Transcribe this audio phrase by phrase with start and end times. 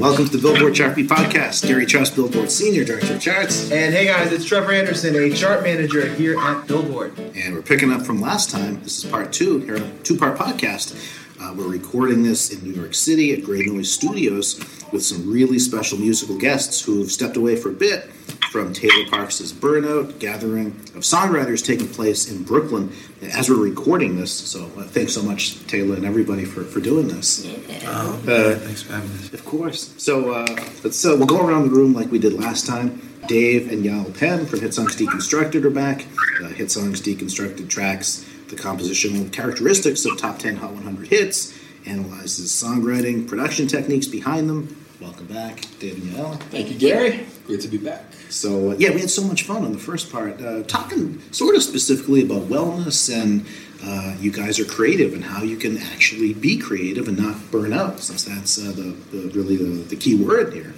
[0.00, 1.68] Welcome to the Billboard Chart Beat Podcast.
[1.68, 3.70] Gary Trust, Billboard Senior Director of Charts.
[3.70, 7.18] And hey guys, it's Trevor Anderson, a chart manager here at Billboard.
[7.18, 8.82] And we're picking up from last time.
[8.82, 10.96] This is part two, here, a two part podcast.
[11.40, 14.58] Uh, we're recording this in New York City at Grey Noise Studios
[14.92, 18.12] with some really special musical guests who have stepped away for a bit
[18.50, 24.32] from Taylor Parks' Burnout gathering of songwriters taking place in Brooklyn as we're recording this.
[24.32, 27.46] So uh, thanks so much, Taylor, and everybody for, for doing this.
[27.86, 28.18] Uh,
[28.58, 29.32] Thanks for having us.
[29.32, 29.94] Of course.
[29.96, 30.46] So, uh,
[30.82, 33.00] but so we'll go around the room like we did last time.
[33.28, 36.04] Dave and Yael Penn from Hit Songs Deconstructed are back.
[36.42, 41.56] Uh, Hit Songs Deconstructed tracks the compositional characteristics of top 10 Hot 100 hits,
[41.86, 44.76] analyzes songwriting, production techniques behind them.
[45.00, 46.38] Welcome back, and Yael.
[46.50, 47.26] Thank you, Gary.
[47.46, 48.04] Great to be back.
[48.28, 51.56] So, uh, yeah, we had so much fun on the first part, uh, talking sort
[51.56, 53.46] of specifically about wellness and
[53.82, 57.72] uh, you guys are creative and how you can actually be creative and not burn
[57.72, 60.74] out, since that's uh, the, the really the, the key word here.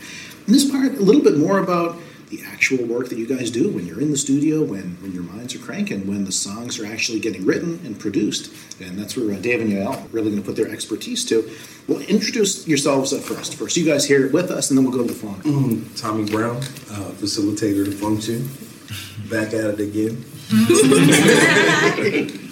[0.47, 1.99] In this part, a little bit more about
[2.32, 5.22] the actual work that you guys do when you're in the studio, when, when your
[5.22, 8.50] minds are cranking, when the songs are actually getting written and produced.
[8.81, 11.48] And that's where uh, Dave and Yael are really going to put their expertise to.
[11.87, 13.56] Well, introduce yourselves up first.
[13.56, 15.91] First, you guys here with us, and then we'll go to the phone.
[15.94, 18.48] Tommy Brown, uh, facilitator to function.
[19.28, 20.25] Back at it again.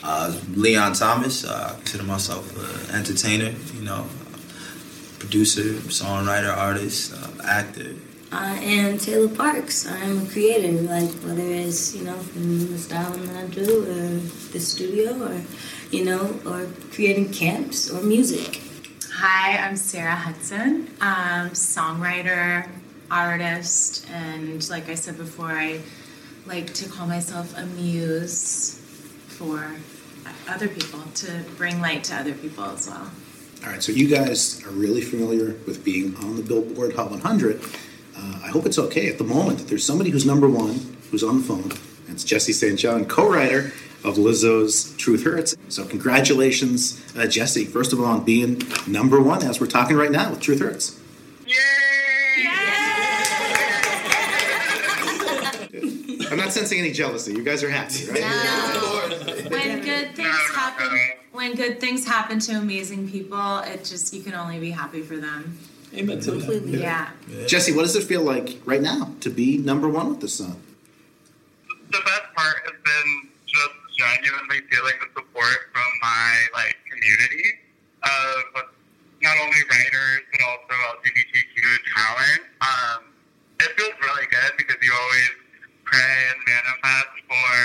[0.00, 4.06] Uh, Leon Thomas, uh, I consider myself an entertainer, you know,
[5.18, 7.94] producer, songwriter, artist, uh, actor.
[8.30, 9.86] I am Taylor Parks.
[9.86, 14.18] I'm a creator, like whether it's, you know, from the styling that I do or
[14.52, 15.40] the studio or,
[15.90, 18.60] you know, or creating camps or music.
[19.14, 22.68] Hi, I'm Sarah Hudson, um, songwriter,
[23.10, 25.80] artist, and like I said before, I
[26.44, 28.78] like to call myself a muse
[29.28, 29.74] for
[30.48, 33.10] other people, to bring light to other people as well.
[33.64, 37.60] All right, so you guys are really familiar with being on the Billboard Hot 100.
[38.18, 41.22] Uh, I hope it's okay at the moment that there's somebody who's number one who's
[41.22, 41.62] on the phone.
[42.06, 42.78] and It's Jesse St.
[42.78, 43.72] John, co-writer
[44.04, 45.56] of Lizzo's Truth Hurts.
[45.68, 50.10] So congratulations, uh, Jesse, first of all, on being number one as we're talking right
[50.10, 50.98] now with Truth Hurts.
[56.30, 57.32] I'm not sensing any jealousy.
[57.32, 58.20] You guys are happy, right?
[58.20, 59.48] No.
[59.50, 60.98] When good things happen,
[61.32, 65.16] when good things happen to amazing people, it just you can only be happy for
[65.16, 65.58] them.
[65.94, 66.40] Amen to that.
[66.40, 66.80] Completely.
[66.82, 67.10] Yeah.
[67.46, 70.60] Jesse, what does it feel like right now to be number one with the song?
[71.90, 73.10] the best part has been
[73.48, 77.64] just genuinely feeling the support from my like community
[78.04, 78.68] of
[79.24, 81.56] not only writers but also LGBTQ
[81.96, 82.42] talent.
[82.60, 83.00] Um,
[83.60, 85.32] it feels really good because you always
[85.84, 87.56] pray and manifest for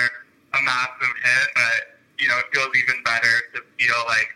[0.57, 1.79] a massive hit, but
[2.17, 4.31] you know it feels even better to feel like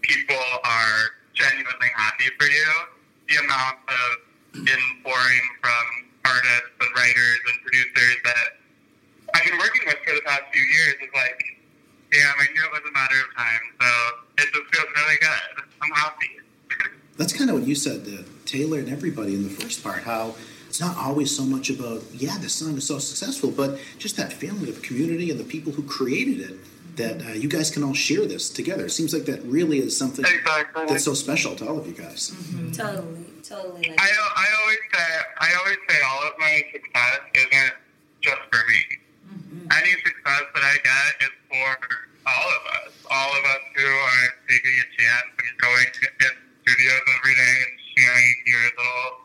[0.00, 2.70] people are genuinely happy for you.
[3.28, 4.10] The amount of
[4.54, 5.84] inpouring from
[6.24, 8.60] artists and writers and producers that
[9.34, 11.42] I've been working with for the past few years is like,
[12.12, 13.60] damn, I knew it was a matter of time.
[13.80, 13.88] So
[14.38, 15.64] it just feels really good.
[15.82, 16.30] I'm happy.
[17.18, 20.04] That's kind of what you said to Taylor and everybody in the first part.
[20.04, 20.34] How
[20.68, 24.32] it's not always so much about yeah, this song is so successful, but just that
[24.32, 26.56] feeling of community and the people who created it
[26.96, 28.86] that uh, you guys can all share this together.
[28.86, 30.86] It seems like that really is something exactly.
[30.86, 32.30] that's so special to all of you guys.
[32.30, 32.58] Mm-hmm.
[32.58, 32.72] mm-hmm.
[32.72, 33.90] Totally, totally.
[33.98, 35.06] I, I always say
[35.40, 37.74] I always say all of my success isn't
[38.20, 38.82] just for me.
[39.28, 39.72] Mm-hmm.
[39.72, 41.70] Any success that I get is for
[42.26, 46.34] all of us, all of us who are taking a chance and going to in
[46.64, 49.24] studios every day and sharing your little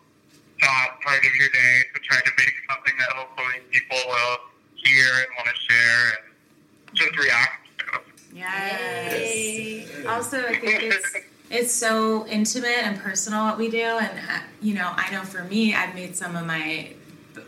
[0.59, 4.37] thought part of your day to try to make something that hopefully people will
[4.75, 6.03] hear and want to share.
[6.19, 6.28] And
[6.93, 8.01] just react to.
[8.35, 10.05] Yes.
[10.07, 11.17] Also, I think it's
[11.49, 15.43] it's so intimate and personal what we do, and uh, you know, I know for
[15.43, 16.93] me, I've made some of my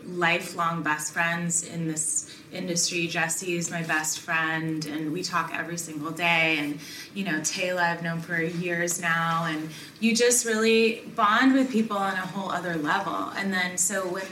[0.04, 3.06] lifelong best friends in this industry.
[3.06, 6.58] Jesse is my best friend, and we talk every single day.
[6.58, 6.78] And
[7.14, 11.96] you know, Taylor, I've known for years now, and you just really bond with people
[11.96, 13.32] on a whole other level.
[13.36, 14.26] And then, so when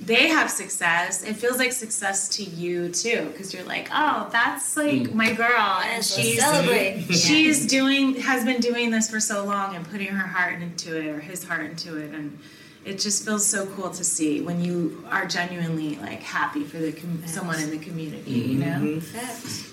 [0.00, 4.76] they have success, it feels like success to you too, because you're like, oh, that's
[4.76, 5.14] like mm.
[5.14, 7.02] my girl, and she's celebrate.
[7.10, 11.06] she's doing has been doing this for so long and putting her heart into it
[11.06, 12.38] or his heart into it, and
[12.84, 16.92] it just feels so cool to see when you are genuinely like happy for the
[16.92, 18.84] com- someone in the community, you mm-hmm.
[18.94, 19.00] know.
[19.00, 19.72] Facts.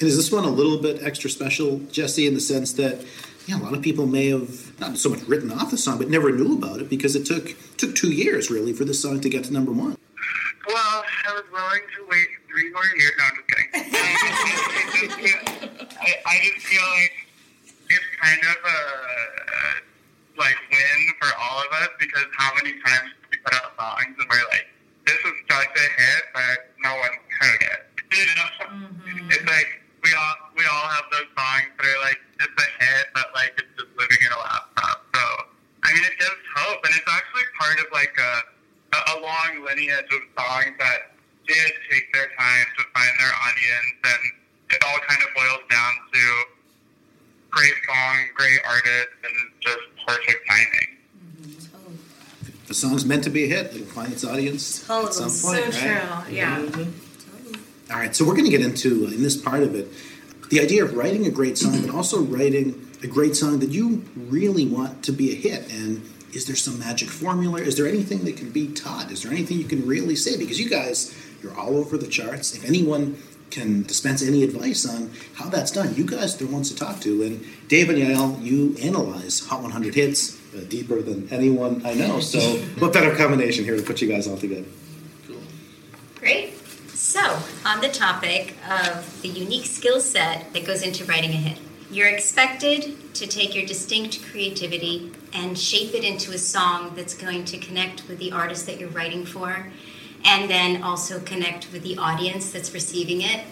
[0.00, 3.04] And is this one a little bit extra special, Jesse, in the sense that
[3.46, 6.08] yeah, a lot of people may have not so much written off the song, but
[6.08, 9.28] never knew about it because it took took two years really for this song to
[9.28, 9.96] get to number one.
[10.66, 13.12] Well, I was willing to wait three more years.
[13.18, 15.30] No, I'm just kidding.
[16.00, 17.12] I, I just feel like
[17.90, 23.38] it's kind of a like win for all of us because how many times we
[23.44, 24.66] put out songs and we're like,
[25.06, 27.10] this is such a hit, but no one
[27.40, 27.80] heard it.
[28.16, 32.52] You know, it's like we all we all have those songs that are like it's
[32.60, 35.02] a hit, but like it's just living in a laptop.
[35.16, 35.24] So
[35.82, 38.32] I mean, it gives hope, and it's actually part of like a
[38.94, 41.16] a, a long lineage of songs that
[41.48, 44.22] did take their time to find their audience, and
[44.76, 46.22] it all kind of boils down to
[47.50, 50.88] great song, great artist, and just perfect timing.
[52.66, 55.08] The song's meant to be a hit; it'll find its audience Totally.
[55.08, 56.24] at some So point, true, right?
[56.30, 56.58] yeah.
[56.60, 57.03] Mm-hmm.
[57.90, 59.88] All right, so we're going to get into uh, in this part of it
[60.48, 64.04] the idea of writing a great song, but also writing a great song that you
[64.14, 65.70] really want to be a hit.
[65.72, 66.02] And
[66.32, 67.60] is there some magic formula?
[67.60, 69.10] Is there anything that can be taught?
[69.10, 70.36] Is there anything you can really say?
[70.36, 72.54] Because you guys, you're all over the charts.
[72.54, 73.16] If anyone
[73.50, 77.00] can dispense any advice on how that's done, you guys are the ones to talk
[77.00, 77.22] to.
[77.22, 82.20] And Dave and Yael, you analyze Hot 100 hits uh, deeper than anyone I know.
[82.20, 82.38] So,
[82.78, 84.66] what better combination here to put you guys all together?
[85.26, 85.36] Cool.
[86.16, 86.53] Great.
[87.14, 91.60] So, on the topic of the unique skill set that goes into writing a hit,
[91.88, 97.44] you're expected to take your distinct creativity and shape it into a song that's going
[97.44, 99.68] to connect with the artist that you're writing for,
[100.24, 103.44] and then also connect with the audience that's receiving it,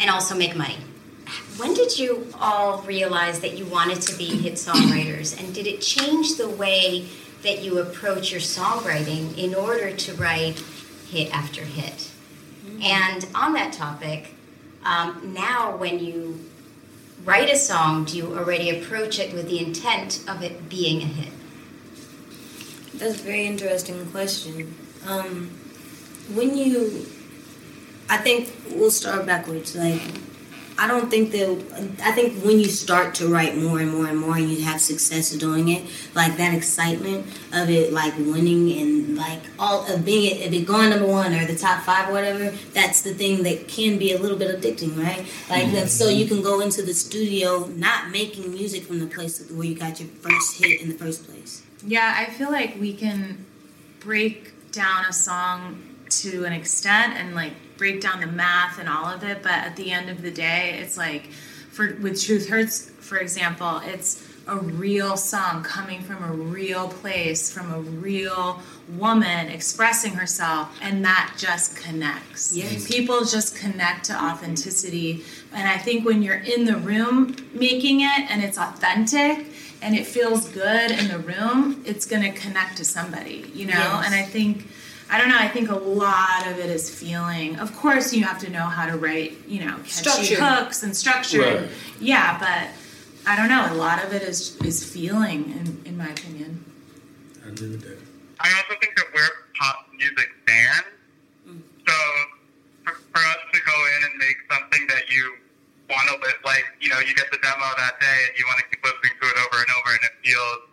[0.00, 0.78] and also make money.
[1.58, 5.82] When did you all realize that you wanted to be hit songwriters, and did it
[5.82, 7.08] change the way
[7.42, 10.64] that you approach your songwriting in order to write
[11.10, 12.11] hit after hit?
[12.82, 14.34] And on that topic,
[14.84, 16.40] um, now when you
[17.24, 21.06] write a song, do you already approach it with the intent of it being a
[21.06, 21.32] hit?
[22.94, 24.74] That's a very interesting question.
[25.06, 25.50] Um,
[26.34, 27.06] when you,
[28.08, 29.76] I think we'll start backwards.
[29.76, 30.02] Like,
[30.82, 31.94] I don't think that.
[32.02, 34.80] I think when you start to write more and more and more, and you have
[34.80, 40.24] success doing it, like that excitement of it, like winning and like all of being
[40.32, 43.44] it, if it going number one or the top five or whatever, that's the thing
[43.44, 45.24] that can be a little bit addicting, right?
[45.48, 49.48] Like, that, so you can go into the studio not making music from the place
[49.52, 51.62] where you got your first hit in the first place.
[51.86, 53.46] Yeah, I feel like we can
[54.00, 59.06] break down a song to an extent and like break down the math and all
[59.06, 61.26] of it, but at the end of the day, it's like
[61.72, 67.52] for with Truth Hurts, for example, it's a real song coming from a real place,
[67.52, 72.56] from a real woman expressing herself, and that just connects.
[72.56, 72.86] Yes.
[72.86, 75.24] People just connect to authenticity.
[75.52, 79.44] And I think when you're in the room making it and it's authentic
[79.82, 83.72] and it feels good in the room, it's going to connect to somebody, you know?
[83.72, 84.06] Yes.
[84.06, 84.68] And I think,
[85.12, 87.58] I don't know, I think a lot of it is feeling.
[87.58, 90.42] Of course, you have to know how to write, you know, catchy Structure.
[90.42, 91.40] hooks and structure.
[91.42, 91.68] Right.
[92.00, 92.68] Yeah, but
[93.30, 96.64] I don't know, a lot of it is, is feeling, in, in my opinion.
[97.44, 97.98] I agree with that.
[98.40, 99.28] I also think that we're
[99.60, 100.86] pop music fans,
[101.46, 101.60] mm.
[101.86, 101.96] so
[102.84, 105.36] for, for us to go in and make something that you
[105.90, 108.58] want to li- like, you know, you get the demo that day and you want
[108.60, 110.71] to keep listening to it over and over, and it feels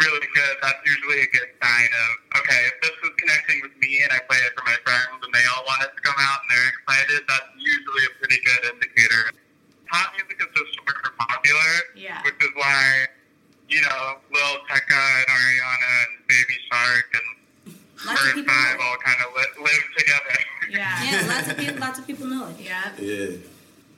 [0.00, 0.54] really good.
[0.62, 2.10] That's usually a good sign of
[2.42, 5.30] okay, if this is connecting with me and I play it for my friends and
[5.34, 8.62] they all want it to come out and they're excited, that's usually a pretty good
[8.74, 9.32] indicator.
[9.90, 12.22] Pop music is just super popular, Yeah.
[12.22, 13.06] which is why
[13.68, 17.76] you know, Lil Tecca and Ariana and Baby Shark and
[18.06, 20.38] Lots Bird Five all kind of li- live together.
[20.70, 21.04] Yeah.
[21.04, 22.56] Yeah, lots of people, lots of people know it.
[22.60, 22.92] Yeah.
[22.98, 23.36] Yeah.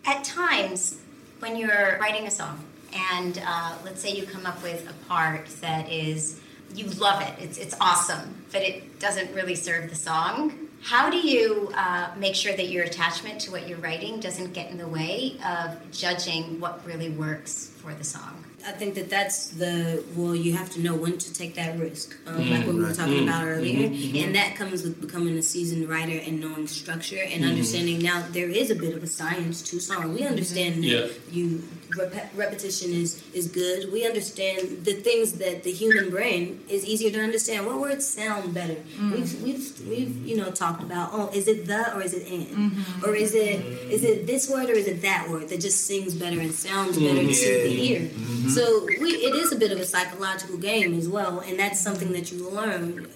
[0.07, 0.97] At times,
[1.39, 2.65] when you're writing a song,
[2.95, 6.41] and uh, let's say you come up with a part that is,
[6.75, 11.19] you love it, it's, it's awesome, but it doesn't really serve the song, How do
[11.19, 14.89] you uh, make sure that your attachment to what you're writing doesn't get in the
[14.89, 18.45] way of judging what really works for the song?
[18.67, 20.35] I think that that's the well.
[20.35, 22.93] You have to know when to take that risk, um, Mm, like what we were
[22.93, 24.23] talking Mm, about earlier, mhm, mhm.
[24.25, 27.49] and that comes with becoming a seasoned writer and knowing structure and Mhm.
[27.51, 27.99] understanding.
[28.01, 30.13] Now there is a bit of a science to song.
[30.15, 31.07] We understand that Yeah.
[31.33, 31.63] you
[31.97, 33.93] rep- repetition is is good.
[33.93, 37.67] We understand the things that the human brain is easier to understand.
[37.67, 38.77] What words sound better?
[38.99, 39.13] Mm.
[39.13, 41.11] We've we've we've you know talked about.
[41.13, 43.07] Oh, is it the or is it and Mhm.
[43.07, 46.15] or is it is it this word or is it that word that just sings
[46.15, 47.35] better and sounds better Mhm.
[47.43, 48.01] to the ear?
[48.01, 48.51] Mhm.
[48.51, 52.13] So we, it is a bit of a psychological game as well, and that's something
[52.13, 53.07] that you learn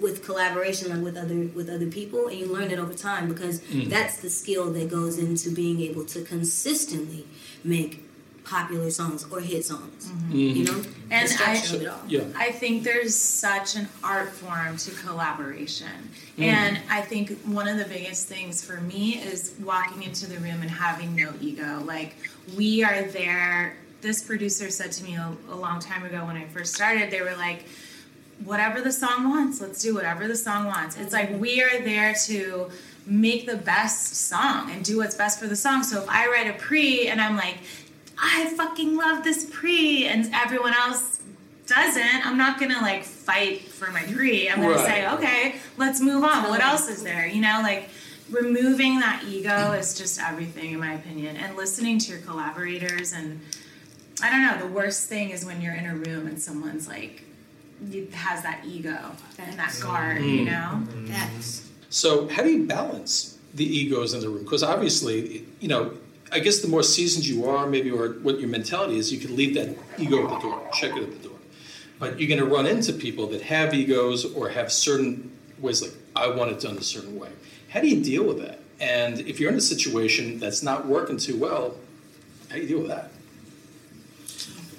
[0.00, 3.60] with collaboration, like with other with other people, and you learn it over time because
[3.60, 3.88] Mm.
[3.88, 7.24] that's the skill that goes into being able to consistently
[7.62, 8.01] make
[8.44, 10.10] popular songs or hit songs.
[10.30, 12.00] You know, And I, of it all.
[12.06, 12.24] Yeah.
[12.36, 16.10] I think there's such an art form to collaboration.
[16.36, 16.44] Mm.
[16.44, 20.60] And I think one of the biggest things for me is walking into the room
[20.62, 21.82] and having no ego.
[21.84, 22.16] Like,
[22.56, 23.76] we are there.
[24.00, 27.22] This producer said to me a, a long time ago when I first started, they
[27.22, 27.64] were like,
[28.44, 30.96] whatever the song wants, let's do whatever the song wants.
[30.96, 32.70] It's like we are there to
[33.06, 35.82] make the best song and do what's best for the song.
[35.82, 37.58] So if I write a pre and I'm like,
[38.18, 41.20] I fucking love this pre, and everyone else
[41.66, 44.48] doesn't, I'm not gonna like fight for my pre.
[44.48, 44.86] I'm gonna Right.
[44.86, 46.48] say, okay, let's move on.
[46.50, 47.26] What else is there?
[47.26, 47.88] You know, like
[48.30, 53.12] removing that ego is just everything, in my opinion, and listening to your collaborators.
[53.12, 53.40] And
[54.22, 57.22] I don't know, the worst thing is when you're in a room and someone's like,
[58.12, 58.96] has that ego
[59.38, 60.44] and that guard, you Mm.
[60.46, 60.86] know?
[61.08, 64.44] That's So, how do you balance the egos in the room?
[64.44, 65.92] Because obviously, you know,
[66.32, 69.36] I guess the more seasoned you are, maybe, or what your mentality is, you can
[69.36, 71.36] leave that ego at the door, check it at the door.
[71.98, 75.92] But you're going to run into people that have egos or have certain ways, like,
[76.16, 77.28] I want it done a certain way.
[77.68, 78.60] How do you deal with that?
[78.80, 81.76] And if you're in a situation that's not working too well,
[82.48, 83.12] how do you deal with that?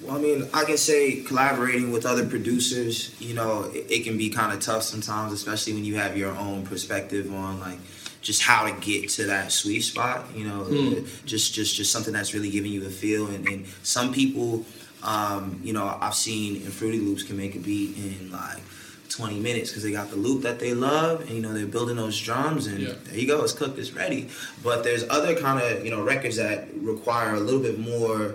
[0.03, 4.17] Well, I mean, I can say collaborating with other producers, you know, it, it can
[4.17, 7.79] be kind of tough sometimes, especially when you have your own perspective on like
[8.23, 10.25] just how to get to that sweet spot.
[10.35, 11.05] You know, Hmm.
[11.25, 13.27] just just just something that's really giving you a feel.
[13.27, 14.65] And, and some people,
[15.03, 18.63] um, you know, I've seen in Fruity Loops can make a beat in like.
[19.09, 21.97] 20 minutes because they got the loop that they love and you know they're building
[21.97, 22.93] those drums and Yeah.
[23.03, 24.27] there you go it's cooked it's ready
[24.63, 28.33] but there's other kind of you know records that require a little bit more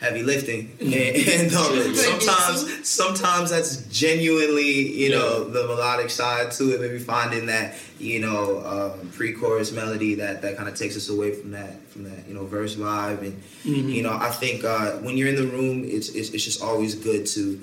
[0.00, 0.70] heavy lifting.
[0.80, 6.98] And, and um, sometimes sometimes that's genuinely you know the melodic side to it maybe
[6.98, 11.50] finding that you know um, pre-chorus melody that that kind of takes us away from
[11.52, 13.20] that from that you know verse vibe.
[13.22, 13.92] And Mhm.
[13.92, 16.94] you know i think uh, when you're in the room it's, it's it's just always
[16.94, 17.60] good to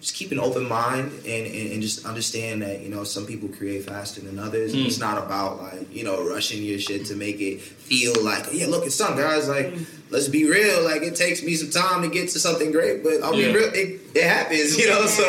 [0.00, 3.48] just keep an open mind and, and, and just understand that you know some people
[3.48, 4.86] create faster than others Mm.
[4.86, 8.66] it's not about like you know rushing your shit to make it feel like yeah
[8.66, 9.74] look it's done guys like
[10.10, 13.22] let's be real like it takes me some time to get to something great but
[13.24, 13.48] i'll Yeah.
[13.52, 15.22] be real it, it happens you know so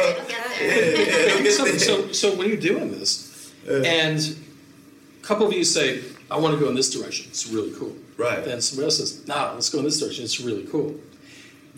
[0.62, 0.76] yeah,
[1.42, 4.20] yeah, so, so, so when you're doing this, and
[5.22, 7.28] a couple of you say, "I want to go in this direction.
[7.30, 8.44] It's really cool." Right.
[8.44, 10.26] Then somebody else says, "Nah, let's go in this direction.
[10.26, 10.96] It's really cool."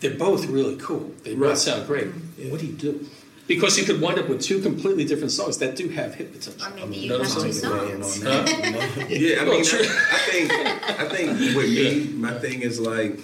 [0.01, 1.12] They're both really cool.
[1.24, 1.58] They both Right.
[1.58, 2.08] sound great.
[2.08, 2.50] Mm-hmm.
[2.51, 3.08] What do you do?
[3.48, 6.67] Because you could wind up with two completely different songs that do have hit potential.
[6.67, 8.24] Or maybe You you know have what I'm two songs.
[8.24, 9.05] Huh?
[9.10, 9.79] Yeah, I Well, mean, true.
[9.79, 13.20] I, I think I think with me, my thing is like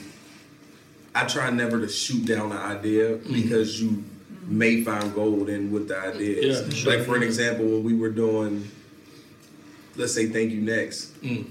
[1.15, 3.33] I try never to shoot down an idea mm-hmm.
[3.33, 4.03] because you
[4.45, 6.61] may find gold in what the idea is.
[6.61, 6.97] Yeah, sure.
[6.97, 8.69] Like for an example, when we were doing,
[9.95, 11.45] let's say "Thank You Next," mm.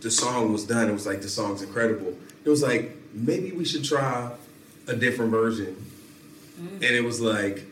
[0.00, 0.88] the song was done.
[0.88, 2.16] It was like the song's incredible.
[2.44, 4.32] It was like maybe we should try
[4.88, 5.76] a different version,
[6.58, 7.64] and it was like,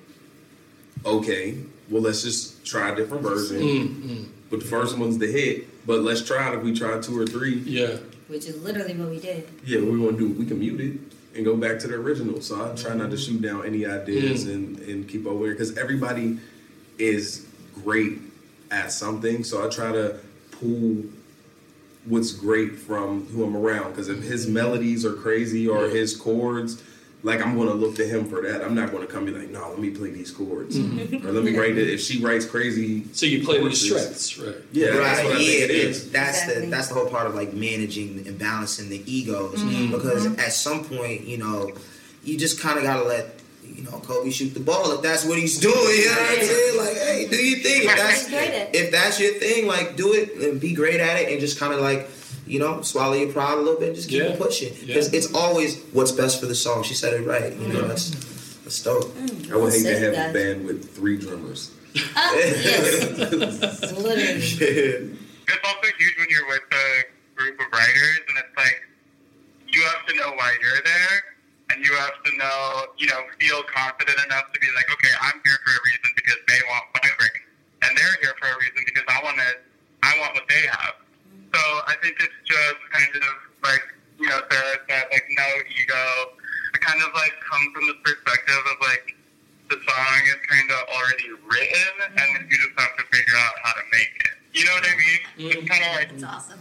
[1.06, 1.56] okay,
[1.90, 3.60] well let's just try a different version.
[3.60, 5.86] Mm, But the first one's the hit.
[5.86, 7.56] But let's try it if we try two or three.
[7.58, 7.96] Yeah.
[8.28, 9.46] which is literally what we did.
[9.66, 10.98] Yeah, what we want to do, we can mute it
[11.36, 12.40] and go back to the original.
[12.40, 14.54] So I try not to shoot down any ideas Mm.
[14.54, 16.38] and, and keep aware because everybody
[16.98, 17.46] is
[17.84, 18.18] great
[18.70, 19.44] at something.
[19.44, 20.18] So I try to
[20.52, 21.04] pull
[22.06, 26.82] what's great from who I'm around because if his melodies are crazy or his chords,
[27.24, 28.62] like I'm going to look to him for that.
[28.62, 31.24] I'm not going to come be like, no, let me play these chords Mhm.
[31.24, 31.88] or let me write it.
[31.88, 34.54] If she writes crazy, So you play to your strengths, right?
[34.72, 34.96] Yeah, right.
[34.98, 36.64] that's what I yeah, think it's- That's Exactly.
[36.66, 39.68] the that's the whole part of like managing and balancing the egos Mm-hmm.
[39.70, 39.90] Mhm.
[39.92, 40.38] because Mhm.
[40.38, 41.72] at some point, you know,
[42.24, 43.40] you just kind of gotta let
[43.74, 45.74] you know Kobe shoot the ball if that's what he's doing.
[45.74, 46.76] You know what I'm saying?
[46.76, 48.74] Like, hey, do you think If That's that's what he's great at.
[48.76, 51.72] if that's your thing, like do it and be great at it and just kind
[51.72, 52.06] of like.
[52.46, 54.30] You know, swallow your pride a little bit and just keep Yeah.
[54.32, 54.72] it pushing.
[54.86, 55.18] Because Yeah.
[55.18, 56.82] it's always what's best for the song.
[56.84, 57.52] She said it right.
[57.54, 57.88] You know, Yeah.
[57.88, 58.10] that's
[58.64, 59.04] that's dope.
[59.16, 59.52] Mm.
[59.52, 60.30] I would hate to have guys.
[60.30, 61.70] a band with three drummers.
[62.16, 63.82] Ah, it's
[65.64, 67.04] also huge when you're with a
[67.36, 68.82] group of writers, and it's like
[69.68, 71.24] you have to know why you're there,
[71.70, 75.40] and you have to know, you know, feel confident enough to be like, okay, I'm
[75.44, 77.30] here for a reason because they want what I bring,
[77.82, 79.50] and they're here for a reason because I want to,
[80.02, 80.94] I want what they have.
[81.54, 83.82] So I think it's just kind of like,
[84.18, 86.34] you know, Sarah said, like no ego.
[86.74, 89.14] I kind of like come from the perspective of like
[89.70, 93.52] the song is kind of already written, and then you just have to figure out
[93.62, 94.58] how to make it.
[94.58, 95.50] You know what I mean?
[95.50, 95.66] It's mm-hmm.
[95.66, 96.60] kind of like It's awesome.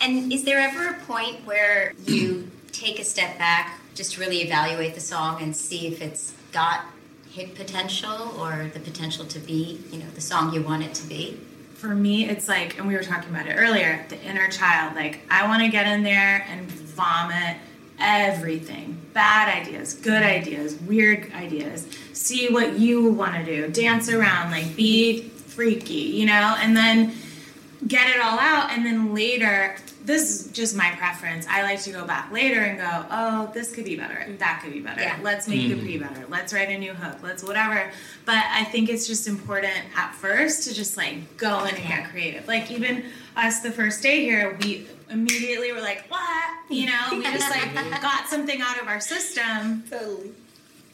[0.00, 4.94] And is there ever a point where you take a step back, just really evaluate
[4.94, 6.86] the song and see if it's got
[7.30, 11.06] hit potential or the potential to be, you know, the song you want it to
[11.06, 11.38] be?
[11.80, 14.94] For me, it's like, and we were talking about it earlier, the inner child.
[14.94, 17.56] Like, I want to get in there and vomit
[17.98, 21.88] everything bad ideas, good ideas, weird ideas.
[22.12, 27.14] See what you want to do, dance around, like, be freaky, you know, and then
[27.88, 28.70] get it all out.
[28.72, 29.76] And then later,
[30.10, 31.46] this is just my preference.
[31.48, 34.26] I like to go back later and go, oh, this could be better.
[34.38, 35.00] That could be better.
[35.00, 35.16] Yeah.
[35.22, 35.82] Let's make the Mhm.
[35.82, 36.24] pre better.
[36.28, 37.18] Let's write a new hook.
[37.22, 37.90] Let's whatever.
[38.24, 42.10] But I think it's just important at first to just like go in and get
[42.10, 42.48] creative.
[42.48, 43.04] Like even
[43.36, 46.48] us the first day here, we immediately were like, what?
[46.68, 49.84] You know, we just like got something out of our system.
[49.88, 50.32] Totally.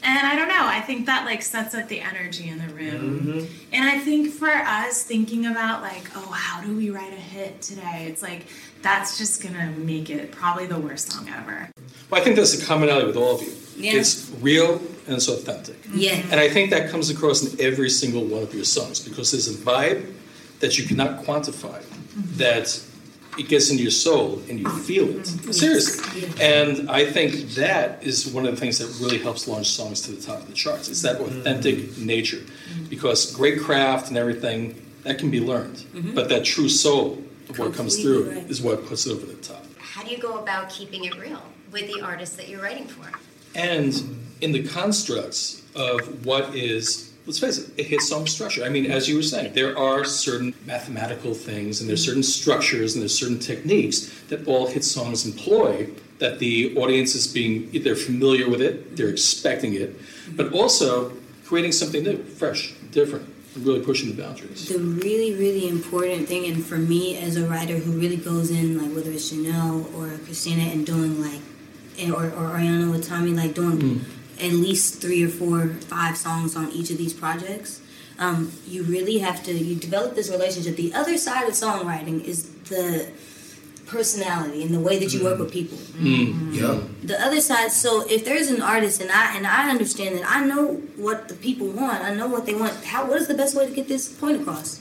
[0.02, 3.20] And I don't know, I think that like sets up the energy in the room.
[3.20, 3.54] Mm-hmm.
[3.72, 7.62] And I think for us thinking about like, oh, how do we write a hit
[7.62, 8.06] today?
[8.08, 8.46] It's like
[8.82, 11.70] that's just gonna make it probably the worst song ever.
[12.10, 13.52] Well, I think there's a commonality with all of you.
[13.76, 13.98] Yeah.
[13.98, 15.82] It's real and it's authentic.
[15.82, 15.98] Mm-hmm.
[15.98, 16.22] Yeah.
[16.30, 19.48] And I think that comes across in every single one of your songs because there's
[19.48, 20.12] a vibe
[20.60, 22.36] that you cannot quantify mm-hmm.
[22.38, 22.82] that
[23.38, 25.24] it gets into your soul and you feel it.
[25.24, 25.52] Mm-hmm.
[25.52, 26.30] Seriously.
[26.40, 30.12] And I think that is one of the things that really helps launch songs to
[30.12, 30.88] the top of the charts.
[30.88, 32.42] It's that authentic nature.
[32.88, 35.84] Because great craft and everything, that can be learned.
[35.94, 36.14] Mhm.
[36.14, 37.25] But that true soul of
[37.56, 38.50] what comes through right.
[38.50, 39.64] is what puts it over the top.
[39.78, 43.10] How do you go about keeping it real with the artist that you're writing for?
[43.56, 48.68] and in the constructs of what is let's face it a hit song structure i
[48.68, 53.02] mean as you were saying there are certain mathematical things and there's certain structures and
[53.02, 58.48] there's certain techniques that all hit songs employ that the audience is being they're familiar
[58.48, 59.96] with it they're expecting it
[60.36, 61.12] but also
[61.44, 63.26] creating something new fresh different
[63.64, 67.76] really pushing the boundaries The really, really important thing, and for me as a writer
[67.78, 71.40] who really goes in, like whether it's Chanel or Christina, and doing like,
[71.98, 74.00] and- or, or Ariana with Tommy, like doing Mm.
[74.46, 77.80] at least three or four, five songs on each of these projects.
[78.18, 80.76] Um, you really have to you develop this relationship.
[80.76, 83.08] The other side of songwriting is the
[83.86, 85.40] personality and the way that you work mm.
[85.40, 85.78] with people.
[85.78, 86.34] Mm.
[86.34, 86.54] Mm.
[86.54, 86.80] Yeah.
[87.04, 90.44] The other side, so if there's an artist and I and I understand that I
[90.44, 92.84] know what the people want, I know what they want.
[92.84, 94.80] How what is the best way to get this point across?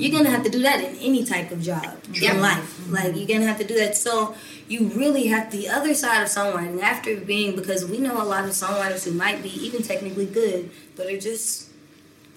[0.00, 2.34] You're gonna have to do that in any type of job Yep.
[2.34, 2.88] in life.
[2.88, 3.96] Like you're gonna have to do that.
[3.96, 4.34] So
[4.66, 8.44] you really have the other side of songwriting after being because we know a lot
[8.44, 11.69] of songwriters who might be even technically good, but are just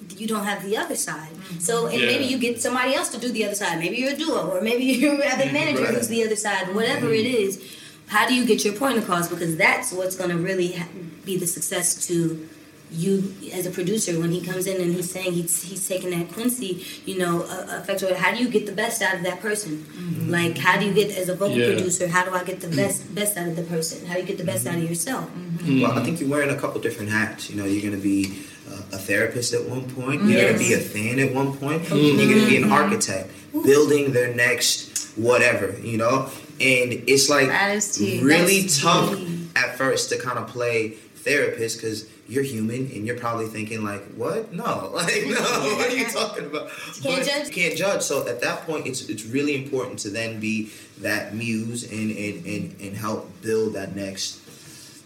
[0.10, 1.32] you don't have the other side.
[1.32, 1.60] Mm-hmm.
[1.60, 3.80] So and maybe you get somebody else to do the other side.
[3.80, 5.54] Maybe you're a duo, or maybe you have a mm-hmm.
[5.54, 5.94] manager Right.
[5.94, 6.74] who's the other side.
[6.76, 7.36] Whatever it mm-hmm.
[7.36, 9.30] is, how do you get your point across?
[9.30, 10.88] Because that's what's going to really ha-
[11.26, 12.48] be the success to
[12.92, 16.32] you as a producer when he comes in and he's saying he's, he's taking that
[16.32, 18.04] Quincy, you know, uh, effect.
[18.04, 19.84] Or how do you get the best out of that person?
[20.30, 21.74] Like, how do you get as a vocal Yeah.
[21.74, 22.08] producer?
[22.08, 24.06] How do I get the best best out of the person?
[24.06, 25.28] How do you get the best out of yourself?
[25.66, 27.50] Well, I think you're wearing a couple different hats.
[27.50, 30.24] You know, you're going to be a therapist at one point.
[30.24, 31.90] You're going to be a fan at one point.
[31.92, 35.78] and You're going to be an architect, building their next whatever.
[35.80, 37.48] You know, and it's like
[38.22, 39.20] really That's tough
[39.56, 44.04] at first to kind of play therapist because you're human and you're probably thinking like,
[44.16, 44.54] what?
[44.54, 45.36] No, like no.
[45.78, 46.70] What are you talking about?
[47.02, 47.48] Can't But judge.
[47.48, 48.02] You can't judge.
[48.02, 52.46] So at that point, it's it's really important to then be that muse and and
[52.46, 54.40] and, and help build that next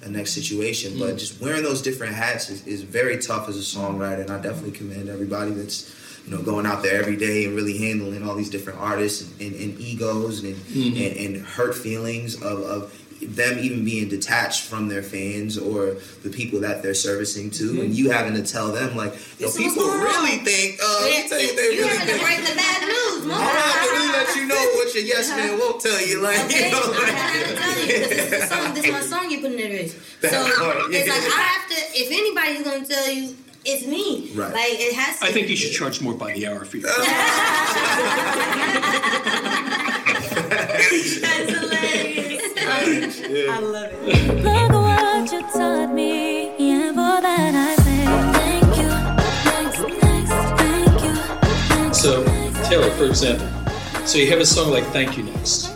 [0.07, 0.93] a next situation.
[0.93, 0.99] Mm.
[0.99, 4.41] But just wearing those different hats is, is very tough as a songwriter, and I
[4.41, 5.93] definitely commend everybody that's
[6.25, 9.39] you know going out there every day and really handling all these different artists and,
[9.41, 10.79] and, and egos and, Mm-hmm.
[10.97, 11.07] Mhm.
[11.27, 12.61] and and hurt feelings of.
[12.61, 17.81] of them even being detached from their fans or the people that they're servicing to,
[17.81, 19.43] and you having to tell them like, yo, Mm-hmm.
[19.47, 20.23] This people what's going on.
[20.23, 20.79] really think.
[20.81, 22.23] Uh, let me tell you what they you really having to think.
[22.23, 25.79] break the bad news, I'm gonna really let you know what your yes man won't
[25.81, 26.21] tell you.
[26.21, 28.73] Like, Okay, you know, I'm gonna tell you this is song.
[28.73, 29.87] This is my song you put in there.
[29.87, 31.13] So That part, it's yeah.
[31.13, 31.75] like I have to.
[31.93, 34.31] If anybody's gonna tell you, it's me.
[34.33, 34.53] Right.
[34.53, 35.25] Like it has to.
[35.25, 36.83] i think you should charge more by the hour for you
[40.47, 42.26] That's hilarious.
[42.79, 44.43] I love it.
[44.43, 48.05] Look what you taught me, and for that I say
[48.37, 48.89] thank you.
[49.51, 49.81] Next,
[51.93, 52.69] next.
[52.69, 53.47] Taylor, for example.
[54.05, 55.67] So you have a song like "Thank You Next,"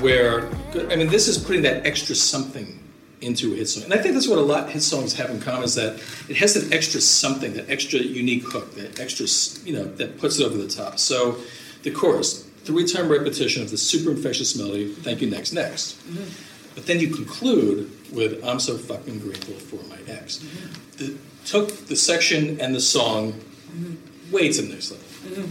[0.00, 0.48] where
[0.90, 2.80] I mean, this is putting that extra something
[3.20, 5.30] into a hit song, and I think that's what a lot of hit songs have
[5.30, 5.94] in common is that
[6.28, 9.26] it has that extra something, that extra unique hook, that extra
[9.66, 10.98] you know that puts it over the top.
[10.98, 11.36] So
[11.82, 16.74] the chorus, three-time repetition of the super infectious melody, "Thank You Next, Next." Mm-hmm.
[16.74, 21.04] But then you conclude with "I'm so fucking grateful for my ex." Mm-hmm.
[21.04, 24.32] The, took the section and the song mm-hmm.
[24.32, 25.06] way to the next level.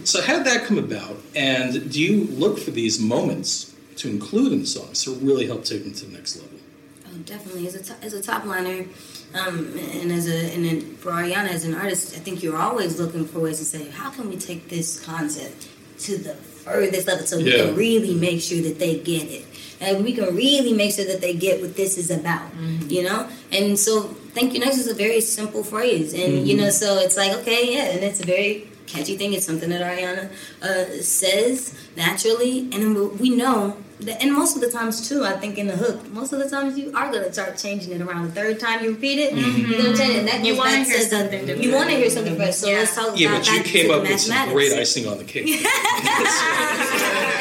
[0.05, 1.17] So how did that come about?
[1.35, 5.65] And do you look for these moments to include in the songs to really help
[5.65, 6.59] take them to the next level?
[7.07, 7.67] Oh, definitely.
[7.67, 8.85] As a, to- as a top liner,
[9.33, 12.99] um, and as a and then for Ariana as an artist, I think you're always
[12.99, 15.67] looking for ways to say, how can we take this concept
[15.99, 19.45] to the furthest level so we can really make sure that they get it.
[19.81, 22.47] And we can really make sure that they get what this is about,
[22.87, 23.27] you know?
[23.51, 26.13] And so, thank you next is a very simple phrase.
[26.13, 26.59] And, you Mhm.
[26.59, 29.33] know, so it's like, okay, yeah, and it's a very catchy thing.
[29.33, 30.29] It's something that Ariana
[30.61, 32.67] uh, says naturally.
[32.71, 33.82] And we- we know that,
[34.19, 36.77] and most of the times, too, I think in the hook, most of the times
[36.77, 38.25] you are going to start changing it around.
[38.27, 39.57] The third time you repeat it, Mhm.
[39.69, 40.19] you're going to change it.
[40.19, 41.73] And that You wanna hear to the- something You different.
[41.73, 42.55] want to hear something fresh.
[42.55, 42.77] So Yeah.
[42.79, 45.45] let's talk Yeah, about but you came up with some great icing on the cake.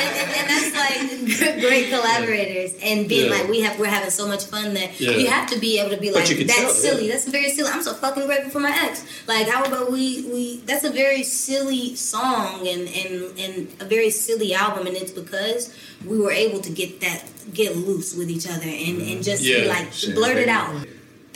[1.43, 3.39] and that's like great collaborators and being Yeah.
[3.39, 5.11] like we have we're having so much fun that Yeah.
[5.13, 7.13] you have to be able to be like that's tell, silly yeah.
[7.13, 10.57] that's very silly i'm so fucking grateful for my ex like how about we we
[10.67, 15.75] that's a very silly song and and and a very silly album and it's because
[16.07, 19.67] we were able to get that get loose with each other and and just be
[19.67, 20.75] like Shit, blurt it out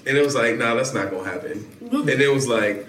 [0.09, 1.67] And it was like, nah, that's not gonna happen.
[1.83, 2.03] Mhm.
[2.13, 2.87] And it was like,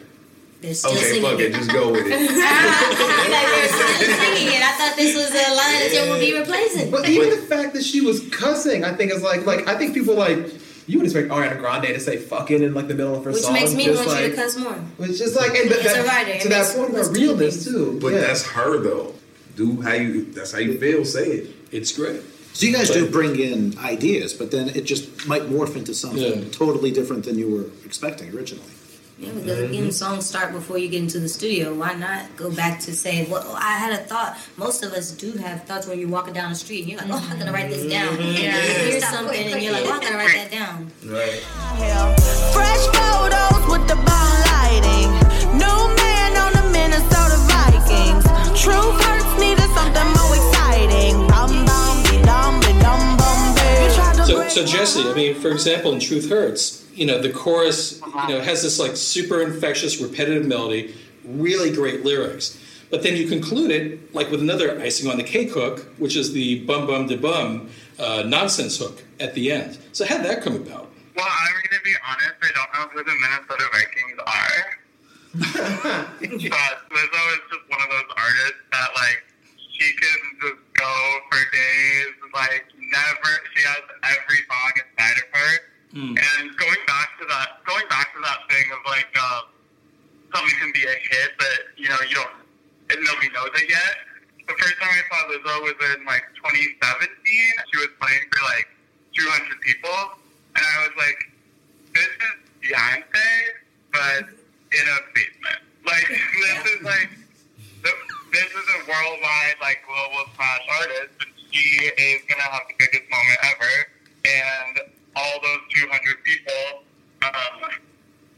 [0.61, 2.11] they're still okay, singing fuck it, just go with it.
[2.11, 6.37] like they're still singing it i thought this was a line that you would be
[6.37, 9.77] replacing But even the fact that she was cussing, I think is like like I
[9.77, 10.39] think people like
[10.87, 13.41] you would expect Ariana Grande to say "fucking" in like the middle of her which
[13.41, 13.53] song.
[13.53, 16.05] Which makes me want like, you to cuss more Which is like, and It's that,
[16.05, 16.31] a writer.
[16.31, 17.99] It to that makes- point makes about realness too.
[18.01, 18.19] But yeah.
[18.21, 19.13] that's her though.
[19.57, 21.55] Do how you that's how you feel, say it.
[21.71, 22.21] It's great.
[22.53, 26.49] So you guys do bring in ideas, but then it just might morph into something
[26.51, 28.71] totally different than you were expecting originally.
[29.19, 29.89] Yeah, because again, mm-hmm.
[29.89, 31.73] songs start before you get into the studio.
[31.73, 34.37] Why not go back to say, well, I had a thought.
[34.57, 37.09] Most of us do have thoughts when you're walking down the street and you're like,
[37.09, 37.89] oh, I'm going to write this mm-hmm.
[37.89, 38.15] down.
[38.15, 38.55] And Yeah.
[38.55, 39.93] you hear something and you're like, quick.
[39.93, 40.91] oh, I'm going to write that down.
[41.03, 41.41] Right.
[42.53, 45.09] Fresh photos with the bomb lighting.
[45.57, 48.23] New man on the Minnesota Vikings.
[48.53, 50.26] Truth hurts, needed something more
[54.57, 58.41] So, Jesse, I mean, for example, in Truth Hurts, you know, the chorus, you know,
[58.41, 62.59] has this like super infectious, repetitive melody, really great lyrics.
[62.89, 66.33] But then you conclude it like with another icing on the cake hook, which is
[66.33, 69.77] the bum bum de bum uh, nonsense hook at the end.
[69.91, 70.89] So how'd that come about?
[71.15, 72.33] Well, I'm going to be honest.
[72.41, 74.65] I don't know who the Minnesota Vikings are.
[76.49, 79.23] but Lizzo is just one of those artists that, like,
[79.69, 82.07] she can just go for days.
[82.33, 83.31] Like, never.
[83.53, 85.51] She has every song inside of her.
[85.97, 89.41] And going back to that, going back to that thing of like, uh,
[90.35, 92.29] something can be a hit, but you know, you don't,
[92.91, 93.01] and
[93.57, 93.95] it yet.
[94.47, 96.79] The first time I saw Lizzo was in like 2017.
[96.79, 98.67] She was playing for like
[99.13, 99.99] 200 people,
[100.55, 101.19] and I was like,
[101.93, 103.29] "This is Beyonce,
[103.91, 104.23] but
[104.71, 105.61] in a basement.
[105.85, 107.09] Like this is like,
[107.83, 112.75] the- this is a worldwide like global smash artist, and she is gonna have the
[112.77, 113.73] biggest moment ever,
[114.25, 114.79] and
[115.15, 116.83] all those 200 people
[117.23, 117.71] um,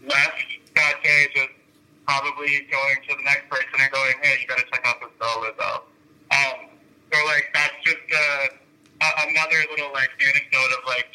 [0.08, 1.50] left that day just
[2.08, 5.10] probably going to the next person and going, hey, you got to check out this
[5.20, 5.82] girl Lizzo.
[6.32, 6.70] Um,
[7.12, 8.48] so like that's just uh,
[9.02, 11.08] a, another little like anecdote of like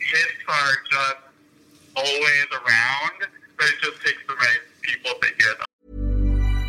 [0.00, 1.16] hits are just
[1.96, 6.68] always around, but it just takes the right people to hear them.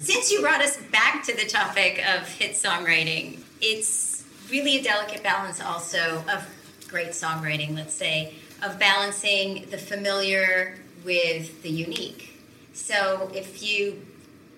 [0.00, 5.22] Since you brought us back to the topic of hit songwriting, it's really a delicate
[5.22, 6.48] balance also of
[6.88, 12.32] great songwriting, let's say, of balancing the familiar with the unique.
[12.72, 14.00] So if you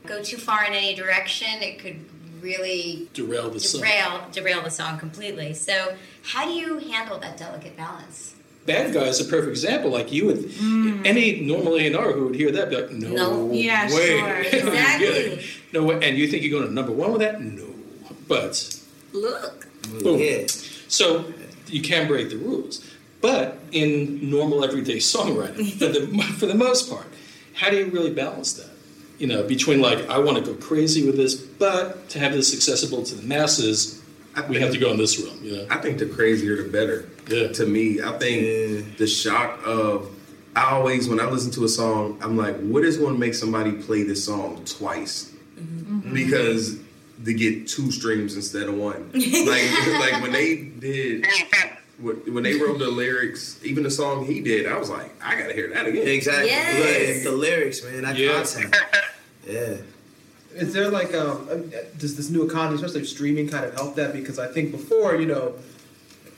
[0.06, 2.04] go too far in any direction, it could
[2.40, 3.80] really Derail the song.
[3.80, 5.54] derail derail the song completely.
[5.54, 8.36] So how do you handle that delicate balance?
[8.66, 9.90] Bad Guy is a perfect example.
[9.90, 11.04] Like you would, mm.
[11.04, 13.52] any normal A&R who would hear that, be like, no, No.
[13.52, 14.06] Yeah, way.
[14.18, 14.24] sure.
[14.28, 14.68] Are you kidding?
[14.68, 15.46] Exactly.
[15.72, 16.00] No way.
[16.02, 17.40] And you think you're going to number one with that?
[17.40, 17.66] No.
[18.28, 18.78] But
[19.12, 19.66] Look.
[20.02, 20.18] Boom.
[20.18, 20.44] Yeah.
[20.88, 21.32] So
[21.66, 22.88] you can break the rules.
[23.20, 27.06] But in normal everyday songwriting, for the, for the most part,
[27.54, 28.70] how do you really balance that?
[29.18, 32.52] You know, between like, I want to go crazy with this, but to have this
[32.52, 34.02] accessible to the masses,
[34.48, 35.66] we have to go in this realm, you know?
[35.70, 37.08] I think the crazier the better.
[37.28, 37.48] Yeah.
[37.48, 40.10] To me, I think the shock of
[40.54, 43.34] I always when I listen to a song, I'm like, what is going to make
[43.34, 45.32] somebody play this song twice?
[46.12, 46.78] Because
[47.22, 49.10] they get two streams instead of one.
[49.14, 51.26] like like when they did
[52.00, 55.54] when they wrote the lyrics, even the song he did, I was like, I gotta
[55.54, 56.08] hear that again.
[56.08, 56.46] Exactly.
[56.48, 56.78] Yes.
[56.78, 58.02] Look, it's the lyrics, man.
[58.02, 58.32] That Yeah.
[58.42, 58.76] content.
[59.48, 59.76] Yeah.
[60.54, 64.12] Is there like um uh, does this new economy, especially streaming, kind of help that?
[64.12, 65.54] Because I think before, you know,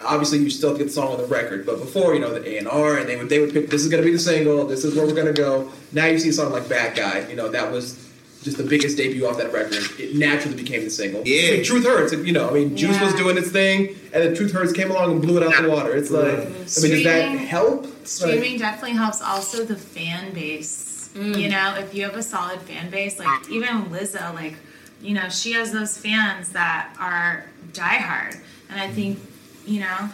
[0.05, 2.59] obviously you still get the song on the record, but before, you know, the A
[2.59, 4.85] and R and they would they would pick this is gonna be the single, this
[4.85, 5.71] is where we're gonna go.
[5.93, 8.05] Now you see a song like Bad Guy, you know, that was
[8.45, 9.83] just the biggest debut off that record.
[9.99, 11.23] It naturally became the single.
[11.25, 11.49] Yeah.
[11.49, 14.35] I mean, Truth Hurts, you know, I mean, Juice was doing its thing, and then
[14.35, 15.97] Truth Hurts came along and blew it out the water.
[15.97, 18.07] It's like, I mean, does that help?
[18.07, 19.23] Streaming definitely helps.
[19.23, 21.11] Also, the fan base.
[21.15, 21.41] Mm.
[21.41, 24.57] You know, if you have a solid fan base, like even Lizzo, like
[25.01, 29.19] you know, she has those fans that are diehard, and I think
[29.67, 30.11] you know,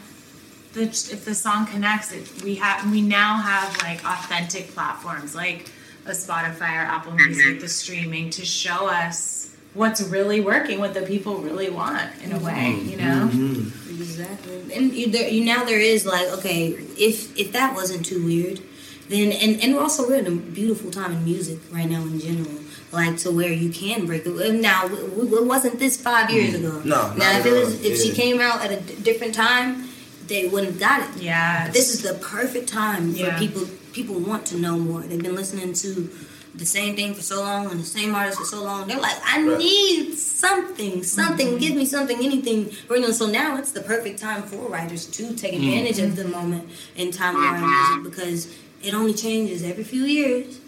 [0.72, 5.70] the, if the song connects, it, we have we now have like authentic platforms like
[6.06, 7.26] a Spotify or Apple mm-hmm.
[7.26, 12.32] Music, the streaming to show us what's really working, what the people really want in
[12.32, 12.74] a way.
[12.76, 12.88] Mm-hmm.
[12.88, 13.30] You know.
[13.32, 13.90] Mm-hmm.
[14.00, 14.74] Exactly.
[14.74, 18.60] And you, there, you now there is like okay, if if that wasn't too weird,
[19.08, 22.60] then and and also we're in a beautiful time in music right now in general.
[22.92, 24.83] Like to where you can break the now.
[24.83, 26.59] w- w- It wasn't this five years mm.
[26.59, 26.81] ago.
[26.85, 27.61] No, not Now if at it all.
[27.66, 29.88] was if she came out at a d- different time,
[30.26, 31.22] they wouldn't have got it.
[31.22, 31.70] Yeah.
[31.70, 33.62] This is the perfect time for people.
[33.92, 35.00] People want to know more.
[35.03, 36.11] They've been listening to
[36.55, 38.87] the same thing for so long and the same artist for so long.
[38.88, 39.59] They're like, I Right.
[39.59, 41.46] need something, something.
[41.48, 41.57] Mm-hmm.
[41.59, 42.70] Give me something, anything.
[42.88, 43.12] Bring them.
[43.12, 45.59] So now it's the perfect time for writers to take mm.
[45.59, 50.05] advantage of the moment in time of our music because it only changes every few
[50.05, 50.59] years.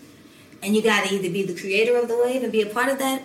[0.62, 2.88] And you got to either be the creator of the wave and be a part
[2.88, 3.22] of that,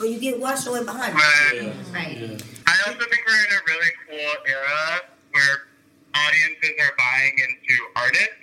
[0.00, 1.74] or you get washed away behind it.
[1.82, 2.42] But Right.
[2.66, 5.00] I also think we're in a really cool era
[5.32, 5.66] where
[6.14, 8.38] audiences are buying into artists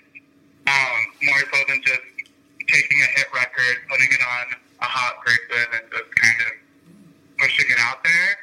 [0.68, 2.02] um, more so than just
[2.68, 4.46] taking a hit record, putting it on
[4.82, 6.52] a hot person, and just kind of
[7.40, 8.38] pushing it out there.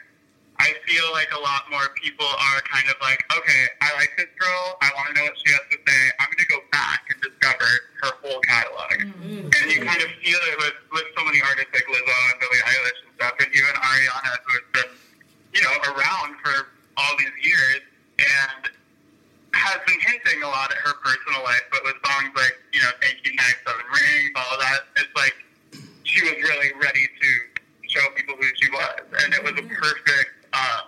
[0.59, 4.31] I feel like a lot more people are kind of like, okay, I like this
[4.39, 4.79] girl.
[4.81, 6.01] I want to know what she has to say.
[6.23, 7.67] I'm going to go back and discover
[8.03, 8.97] her whole catalog.
[9.03, 9.51] Mm-hmm.
[9.51, 12.65] And you kind of feel it with, with so many artists like Lizzo and Billie
[12.71, 14.91] Eilish and stuff, and even Ariana, who has been,
[15.59, 17.83] you know, around for all these years
[18.23, 18.71] and
[19.55, 22.91] has been hinting a lot at her personal life, but with songs like, you know,
[23.03, 25.35] Thank You Next, Seven Rings, all of that, it's like
[26.03, 27.29] she was really ready to
[27.87, 29.03] show people who she was.
[29.23, 30.81] And it was a perfect uh,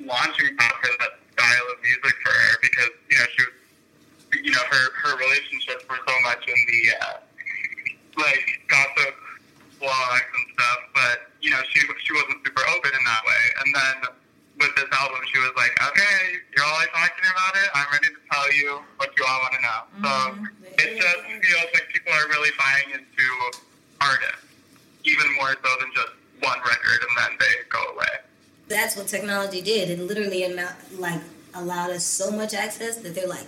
[0.00, 3.54] launching pad for that style of music for her because, you know, she was,
[4.44, 7.16] you know, her, her relationships were so much in the, uh,
[8.20, 9.14] like, gossip
[9.80, 13.42] blogs and stuff, but, you know, she, she wasn't super open in that way.
[13.64, 13.96] And then
[14.58, 17.68] with this album, she was like, okay, you're all talking about it.
[17.74, 19.80] I'm ready to tell you what you all want to know.
[20.02, 20.12] So
[20.82, 23.26] it just feels like people are really buying into
[24.00, 24.50] artists,
[25.04, 28.14] even more so than just one record and then they go away.
[28.68, 29.90] That's what technology did.
[29.90, 31.20] It literally amount, like
[31.54, 33.46] allowed us so much access that they're like,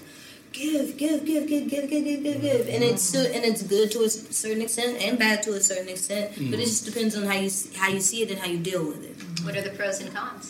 [0.53, 3.91] give, give, give, give, give, give, give, give, give, and it's so, and it's good
[3.93, 6.27] to a s- certain extent and bad to a certain extent.
[6.51, 8.85] But it just depends on how you how you see it and how you deal
[8.93, 9.17] with it.
[9.45, 10.47] What are the pros and cons?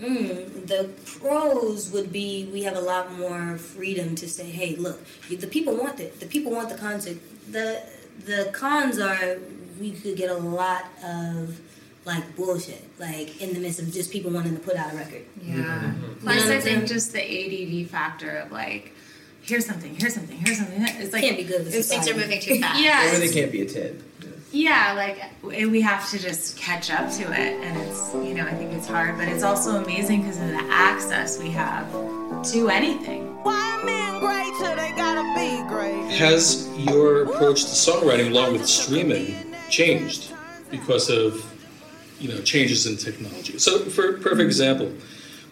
[0.00, 4.98] Mm, the pros would be we have a lot more freedom to say, hey, look,
[5.44, 6.20] the people want it.
[6.20, 7.18] The people want the content.
[7.50, 7.68] The
[8.30, 9.38] the cons are
[9.80, 11.58] we could get a lot of
[12.06, 15.24] like bullshit, like in the midst of just people wanting to put out a record.
[15.42, 15.92] Yeah.
[15.92, 17.20] You Plus, know I think just the
[17.82, 18.92] ADD factor of like,
[19.42, 20.80] here's something, here's something, here's something.
[20.82, 22.80] It's like Can't be good with Things are moving too fast.
[22.82, 24.02] Yeah, Or they can't be a 10.
[24.52, 24.92] yeah.
[24.92, 28.72] Like we have to just catch up to it, and it's you know I think
[28.72, 31.90] it's hard, but it's also amazing because of the access we have
[32.52, 33.26] to anything.
[33.42, 36.16] Why men great till they gotta be great?
[36.18, 39.34] Has your approach to songwriting along with streaming
[39.70, 40.32] changed
[40.70, 41.44] because of
[42.20, 43.58] you know changes in technology.
[43.58, 44.92] So, for perfect example,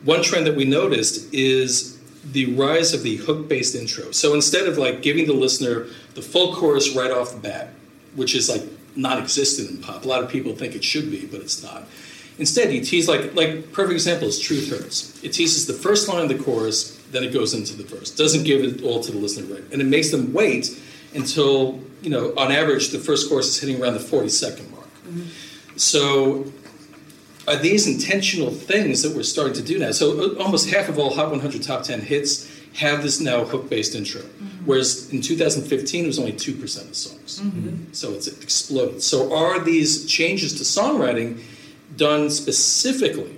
[0.05, 1.98] one trend that we noticed is
[2.33, 4.11] the rise of the hook-based intro.
[4.12, 7.68] So instead of like giving the listener the full chorus right off the bat,
[8.14, 8.62] which is like
[8.96, 11.85] non-existent in pop, a lot of people think it should be, but it's not.
[12.38, 15.22] Instead, you tease like like perfect example is Truth Hurts.
[15.22, 18.11] It teases the first line of the chorus, then it goes into the verse.
[18.11, 20.81] Doesn't give it all to the listener right, and it makes them wait
[21.14, 24.92] until you know on average the first chorus is hitting around the forty second mark.
[25.05, 25.29] Mm-hmm.
[25.76, 26.52] So
[27.46, 29.90] are these intentional things that we're starting to do now?
[29.92, 34.22] So almost half of all Hot 100 Top 10 hits have this now hook-based intro,
[34.22, 34.66] mm-hmm.
[34.66, 37.40] whereas in 2015 it was only two percent of songs.
[37.40, 37.92] Mm-hmm.
[37.92, 39.02] So it's exploded.
[39.02, 41.40] So are these changes to songwriting
[41.96, 43.37] done specifically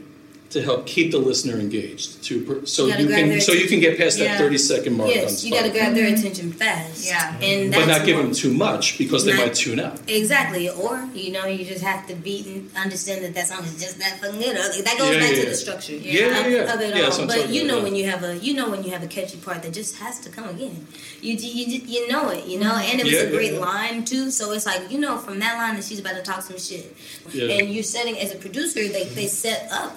[0.57, 2.23] to help keep the listener engaged?
[2.25, 4.39] To so You you can so you can get past attention.
[4.39, 7.07] that 30 second mark on Yes, you got to grab their attention fast.
[7.07, 7.37] Yeah.
[7.49, 9.97] and but not give them too much because they Not- might tune out.
[10.09, 13.77] Exactly, or you know, you just have to beat and understand that that song is
[13.85, 14.57] just that fucking good.
[14.57, 15.49] Or That goes Yeah, back yeah, to yeah.
[15.55, 16.75] the structure Yeah, yeah, of, yeah.
[16.75, 17.19] of it all.
[17.19, 17.83] what But you know yeah.
[17.87, 20.19] when you have a you know when you have a catchy part that just has
[20.25, 20.87] to come again.
[21.21, 22.91] You you you, you know it, you know, mm-hmm.
[22.91, 23.59] and it was Yeah, a yeah, great yeah.
[23.71, 24.31] line too.
[24.31, 26.87] So it's like you know from that line that she's about to talk some shit,
[27.33, 27.55] Yeah.
[27.57, 29.93] and you're setting as a producer they they set up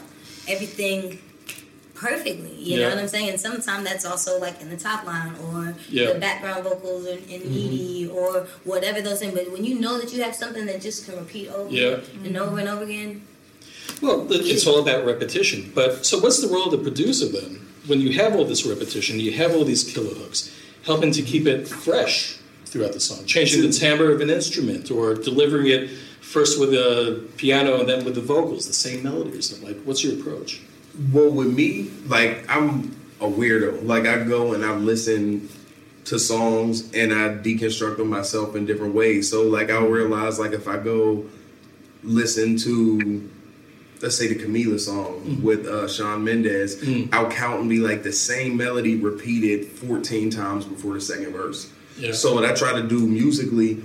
[0.49, 1.19] everything
[1.95, 2.53] perfectly.
[2.55, 3.29] You know what I'm saying?
[3.29, 6.13] And sometimes that's also like in the top line or Yeah.
[6.13, 7.49] the background vocals in, in Mhm.
[7.51, 9.33] MIDI or whatever those things.
[9.33, 11.97] But when you know that you have something that just can repeat over Yeah.
[12.23, 13.21] and over and over again,
[14.01, 15.71] Well, it's all about repetition.
[15.75, 17.59] But so, what's the role of the producer then?
[17.87, 20.51] When you have all this repetition, you have all these killer hooks,
[20.83, 22.35] helping to keep it fresh
[22.65, 25.89] throughout the song, changing the timbre of an instrument, or delivering it
[26.31, 29.47] first with the piano and then with the vocals, the same melodies.
[29.63, 30.61] Like, what's your approach?
[31.13, 33.85] Well, with me, like I'm a weirdo.
[33.85, 35.49] Like I go and I listen
[36.05, 39.29] to songs and I deconstruct them myself in different ways.
[39.29, 41.25] So like I'll realize like if I go
[42.03, 43.29] listen to
[44.01, 45.43] let's say the Camila song Mm-hmm.
[45.43, 47.09] with uh, Shawn Mendes, Mm.
[47.13, 51.69] I'll count and be like the same melody repeated 14 times before the second verse.
[51.97, 52.13] Yeah.
[52.13, 53.81] So what I try to do musically,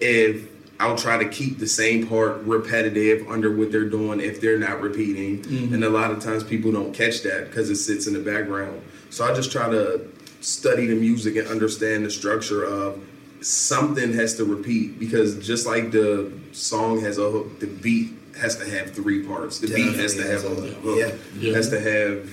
[0.00, 4.58] if I'll try to keep the same part repetitive under what they're doing if they're
[4.58, 5.38] not repeating.
[5.44, 5.72] Mhm.
[5.74, 8.80] And a lot of times people don't catch that because it sits in the background.
[9.10, 10.00] So I just try to
[10.40, 12.98] study the music and understand the structure of
[13.40, 18.56] something has to repeat because just like the song has a hook, the beat has
[18.56, 19.58] to have three parts.
[19.60, 21.12] The beat has to have a Definitely hook.
[21.40, 21.50] yeah.
[21.50, 22.28] a- Has to have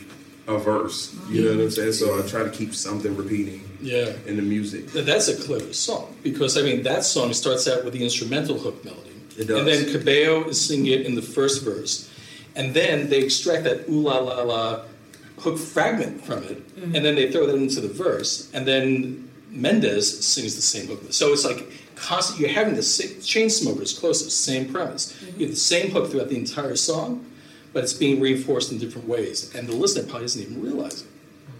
[0.48, 1.16] a verse.
[1.30, 1.94] You know what I'm saying?
[1.94, 4.12] So I try to keep something repeating Yeah.
[4.26, 4.92] in the music.
[4.92, 8.58] Th- That's a clever song because I mean that song starts out with the instrumental
[8.60, 9.58] hook melody, It does.
[9.60, 12.10] and then Cabello is singing it in the first verse,
[12.56, 14.82] and then they extract that ooh la la la
[15.40, 16.96] hook fragment from it, mm-hmm.
[16.96, 21.02] and then they throw that into the verse, and then Mendes sings the same hook.
[21.12, 22.40] So it's like constant.
[22.40, 25.14] You're having the same, Chainsmokers closest, same premise.
[25.14, 25.40] Mm-hmm.
[25.40, 27.26] You have the same hook throughout the entire song,
[27.74, 31.08] but it's being reinforced in different ways, and the listener probably doesn't even realize it.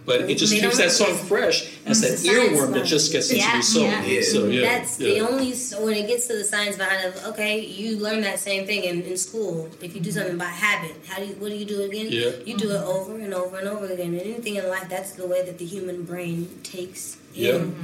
[0.06, 2.74] But it just They keeps that song fresh, and it's that It's the science earworm
[2.74, 3.82] that just gets into Yeah, your soul.
[3.84, 4.20] yeah.
[4.22, 5.08] So yeah, That's yeah.
[5.14, 7.26] the only when it gets to the science behind it.
[7.28, 9.70] Okay, you learn that same thing in, in school.
[9.80, 12.08] If you do something by habit, how do you what do you do again?
[12.10, 12.32] Yeah.
[12.44, 14.08] You do it over and over and over again.
[14.12, 17.56] And anything in life, that's the way that the human brain takes Yeah.
[17.56, 17.74] in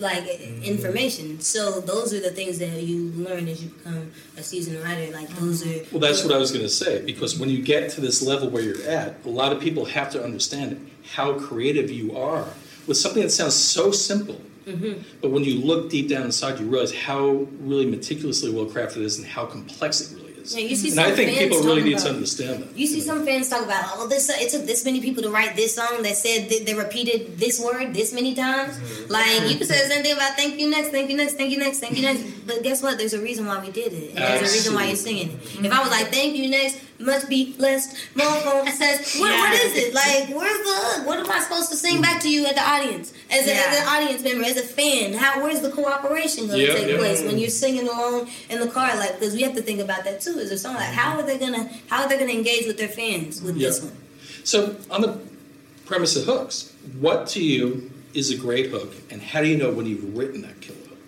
[0.00, 0.26] like
[0.62, 1.40] information.
[1.40, 5.12] So those are the things that you learn as you become a seasoned writer.
[5.12, 7.90] Like those are Well, that's what I was going to say because when you get
[7.92, 11.90] to this level where you're at, a lot of people have to understand how creative
[11.90, 12.46] you are
[12.86, 14.40] with something that sounds so simple.
[14.66, 15.02] Mhm.
[15.20, 19.02] But when you look deep down inside, you realize how really meticulously well crafted it
[19.04, 20.56] is and how complex it really is.
[20.56, 22.76] Yeah, you see and I think people really need to understand that.
[22.76, 25.56] You see some fans talk about, oh, this it took this many people to write
[25.56, 28.78] this song that said that they repeated this word this many times.
[28.78, 29.12] Mm-hmm.
[29.12, 31.50] Like you could say the same thing about thank you next, thank you next, thank
[31.50, 32.22] you next, thank you next.
[32.46, 32.98] But guess what?
[32.98, 34.10] There's a reason why we did it.
[34.10, 35.64] And there's a reason why you're singing it.
[35.64, 38.26] If I was like thank you next, must be blessed, more
[38.68, 39.94] says, what, what is it?
[39.94, 41.06] Like where's the hook?
[41.06, 43.12] What am I supposed to sing back to you at the audience?
[43.32, 46.66] As, a, as an audience member, as a fan, how where's the cooperation going to
[46.66, 46.96] Yeah, take yeah.
[46.98, 48.96] place when you're singing along in the car?
[48.96, 50.38] Like because we have to think about that too.
[50.38, 52.88] Is there song like how are they gonna how are they gonna engage with their
[52.88, 53.96] fans with this one?
[54.42, 55.18] So, on the
[55.86, 59.70] premise of hooks, what to you is a great hook, and how do you know
[59.70, 60.98] when you've written that killer hook?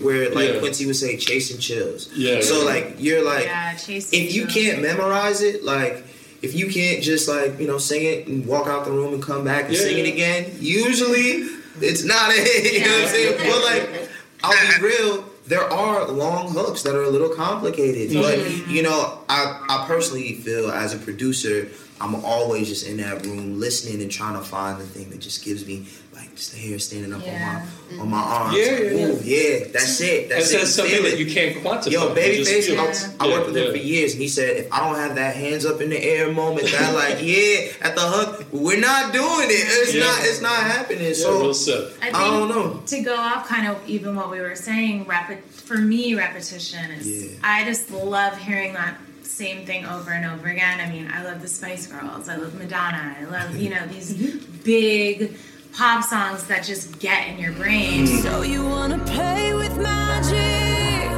[0.00, 0.58] Where like Yeah.
[0.60, 2.08] Quincy would say, chasing chills.
[2.14, 2.64] Yeah, So yeah.
[2.64, 4.54] like you're like, Yeah, if you chills.
[4.54, 6.04] can't memorize it, like
[6.40, 9.22] if you can't just like you know sing it and walk out the room and
[9.22, 11.46] come back and Yeah, sing it again, usually
[11.82, 12.72] it's not it.
[12.74, 13.36] You know what I'm saying?
[13.38, 14.10] But like,
[14.44, 15.24] I'll be real.
[15.46, 18.20] There are long hooks that are a little complicated, Mm-hmm.
[18.64, 21.68] but you know, I I personally feel as a producer,
[22.00, 25.42] I'm always just in that room listening and trying to find the thing that just
[25.44, 25.86] gives me
[26.18, 27.64] like just the hair standing up Yeah.
[27.92, 28.56] on my on my arms.
[28.56, 29.06] Yeah, Like, yeah, yeah.
[29.06, 30.28] ooh, yeah, that's it.
[30.28, 30.58] That's That's, it.
[30.58, 31.92] that's something that you can't quantify.
[31.92, 34.56] Yo, You Babyface, just- I, I Yeah, worked with him for years, and he said,
[34.56, 37.94] if I don't have that hands up in the air moment, that like, yeah, at
[37.94, 39.64] the hook, we're not doing it.
[39.80, 40.04] It's Yeah.
[40.04, 41.04] not, it's not happening.
[41.06, 41.50] Yeah, so well.
[41.50, 42.82] I, think I don't know.
[42.86, 47.06] To go off kind of even what we were saying, repi- for me, repetition is.
[47.06, 47.38] Yeah.
[47.42, 50.80] I just love hearing that same thing over and over again.
[50.80, 52.28] I mean, I love the Spice Girls.
[52.28, 53.16] I love Madonna.
[53.20, 54.62] I love you know these mm-hmm.
[54.64, 55.36] big
[55.72, 58.06] pop songs that just get in your brain.
[58.06, 58.22] Mm.
[58.22, 61.08] So you wanna play with magic?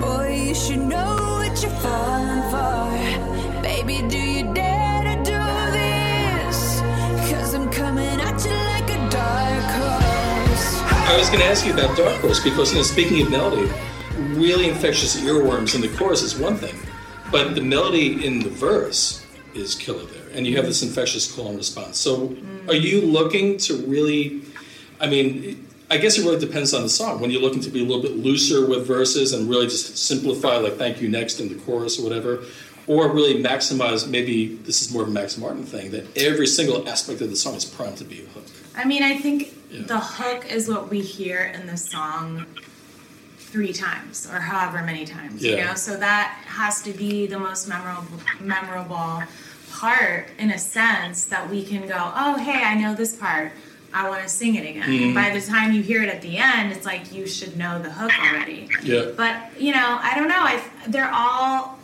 [0.00, 3.62] Boy, you should know what you're falling for.
[3.62, 5.40] Baby, do you dare to do
[5.72, 6.80] this?
[7.30, 10.80] Cause I'm coming at you like a dark horse.
[11.08, 13.70] I was going to ask you about Dark Horse because, you know, speaking of melody,
[14.34, 16.74] really infectious earworms in the chorus is one thing,
[17.32, 19.24] but the melody in the verse
[19.54, 21.98] is killer there, and you have this infectious call and response.
[21.98, 22.36] So,
[22.68, 24.42] are you looking to really?
[25.00, 27.20] I mean, I guess it really depends on the song.
[27.20, 30.56] When you're looking to be a little bit looser with verses and really just simplify,
[30.56, 32.44] like "Thank you" next in the chorus or whatever.
[32.86, 36.88] Or really maximize, maybe this is more of a Max Martin thing, that every single
[36.88, 38.44] aspect of the song is primed to be a hook.
[38.74, 39.54] I mean, I think
[39.86, 42.46] the hook is what we hear in the song
[43.38, 45.74] three times or however many times, you know?
[45.74, 49.22] So that has to be the most memorable memorable
[49.84, 53.52] part in a sense that we can go, "Oh, hey, I know this part.
[53.94, 55.14] I want to sing it again." Mhm.
[55.14, 57.90] By the time you hear it at the end, it's like you should know the
[57.90, 58.68] hook already.
[58.82, 59.06] Yeah.
[59.16, 60.40] But, you know, I don't know.
[60.40, 61.78] I they're all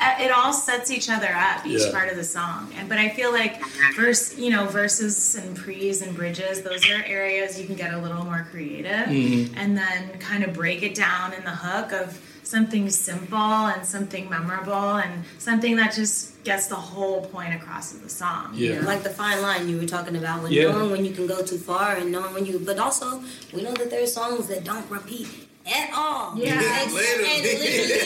[0.00, 1.90] uh, it all sets each other up each Yeah.
[1.90, 3.60] part of the song and but i feel like
[3.96, 7.98] verse you know verses and pre's and bridges those are areas you can get a
[7.98, 9.50] little more creative Mhm.
[9.56, 12.16] and then kind of break it down in the hook of
[12.46, 13.36] something simple
[13.72, 18.54] and something memorable and something that just gets the whole point across of the song
[18.54, 18.80] you Yeah.
[18.80, 18.86] know?
[18.86, 20.70] Like the fine line you were talking about when Yeah.
[20.70, 23.20] knowing when you can go too far and knowing when you but also
[23.52, 26.36] we know that there's songs that don't repeat at all.
[26.38, 26.60] Yeah.
[26.82, 27.26] And Literally.
[27.36, 28.02] And literally,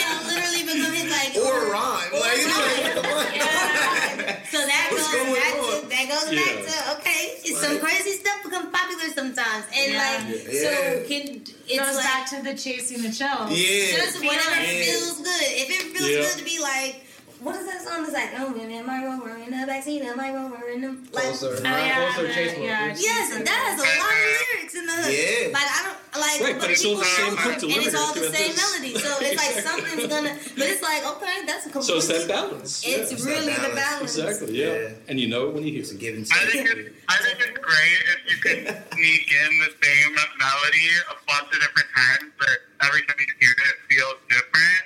[0.00, 2.10] and literally become hits like Or rhyme.
[2.12, 3.34] Or Like, rhyme.
[3.34, 4.36] Yeah.
[4.50, 5.80] So that What's goes going back on?
[5.82, 6.40] to that goes Yeah.
[6.40, 9.64] back to okay, it's some crazy stuff becomes popular sometimes.
[9.76, 10.00] And Yeah.
[10.00, 10.62] like Yeah.
[10.64, 11.22] so can
[11.68, 13.96] it goes like back to the chasing the chills Yeah.
[14.00, 14.82] just whatever Yeah.
[14.88, 15.48] feels good.
[15.62, 16.20] If it feels Yeah.
[16.22, 17.04] good to be like
[17.40, 20.34] what is that song that's like, oh, in my rover in the backseat of my
[20.34, 21.54] rover in the like, Closer.
[21.58, 24.18] Oh, yeah, Closer, Chase yeah, Yes, and that has a lot of
[24.58, 25.12] lyrics in the hook.
[25.12, 25.54] Yeah.
[25.54, 28.26] Like I don't like Right, but it's all the same hook and it's all the
[28.26, 28.34] it.
[28.34, 28.92] same melody.
[28.98, 32.82] So it's like something's gonna but it's like, okay, that's a So it's that balance.
[32.86, 32.96] Yeah.
[33.06, 34.18] It's really the balance.
[34.18, 34.90] Exactly, yeah.
[34.90, 35.08] Yeah.
[35.08, 36.00] And you know it when you hear It's a it.
[36.00, 36.76] give and I think take.
[36.78, 38.58] it's I think it's great if you can
[38.94, 43.54] sneak in the same melody a bunch of different times, but every time you hear
[43.54, 44.82] it, it feels different.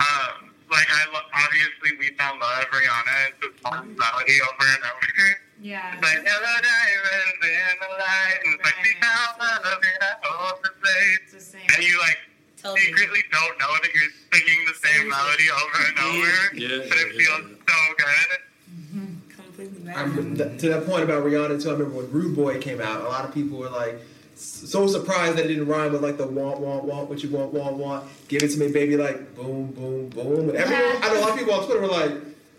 [0.00, 3.16] Um, like I lo- obviously we found love Rihanna.
[3.30, 5.26] It's just one melody over and over.
[5.62, 9.98] yeah It's like hello diamonds in the light, and it's like we found love in
[10.02, 10.12] a
[10.50, 11.20] open place.
[11.22, 12.18] it's the same And you like
[12.60, 12.80] Totally.
[12.80, 17.12] secretly don't know that you're singing the same melody over and over, Yeah, but it
[17.12, 18.30] yeah, feels so good.
[18.72, 19.10] Mm-hmm.
[19.36, 21.68] Completely I remember th- to that point about Rihanna too.
[21.68, 24.00] I remember when Rude Boy came out, a lot of people were like s-
[24.36, 27.52] so surprised that it didn't rhyme with like the want, want, want, what you want,
[27.52, 28.04] want, want.
[28.28, 30.48] Give it to me, baby, like boom, boom, boom.
[30.50, 32.12] And everyone, I know a lot of people on Twitter were like,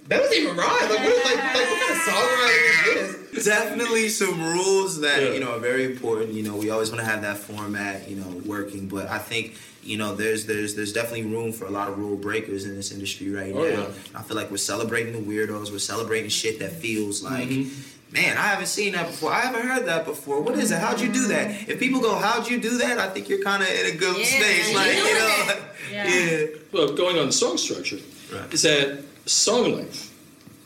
[0.08, 0.68] that doesn't even rhyme.
[0.68, 3.46] Like, what, is, like, like what kind of songwriting is this?
[3.46, 5.34] Definitely some rules that Yeah.
[5.34, 6.32] you know are very important.
[6.34, 8.88] You know, we always want to have that format, you know, working.
[8.88, 12.16] But I think you know, there's there's there's definitely room for a lot of rule
[12.18, 13.70] breakers in this industry right Oh, now.
[13.70, 13.88] yeah.
[14.16, 15.72] I feel like we're celebrating the weirdos.
[15.72, 17.50] We're celebrating shit that feels like.
[17.50, 17.92] Mm-hmm.
[18.16, 19.30] Man, I haven't seen that before.
[19.30, 20.40] I haven't heard that before.
[20.40, 20.80] What is it?
[20.80, 21.68] How'd you do that?
[21.70, 24.18] If people go, "How'd you do that?" I think you're kind of in a good
[24.18, 24.74] Yeah, space.
[24.74, 25.62] Like, you know, it.
[25.92, 26.08] Yeah.
[26.08, 26.46] yeah.
[26.72, 28.00] Well, going on the song structure,
[28.34, 28.54] Right.
[28.54, 30.12] is that song length,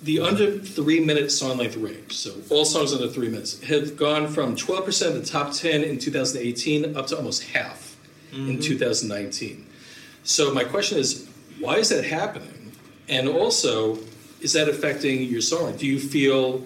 [0.03, 4.27] the under three minute song length range, so all songs under three minutes, have gone
[4.27, 7.97] from 12% of the top 10 in 2018 up to almost half
[8.31, 8.61] in mm-hmm.
[8.61, 9.65] 2019.
[10.23, 11.27] So, my question is,
[11.59, 12.71] why is that happening?
[13.09, 13.97] And also,
[14.39, 15.75] is that affecting your song?
[15.75, 16.63] Do you feel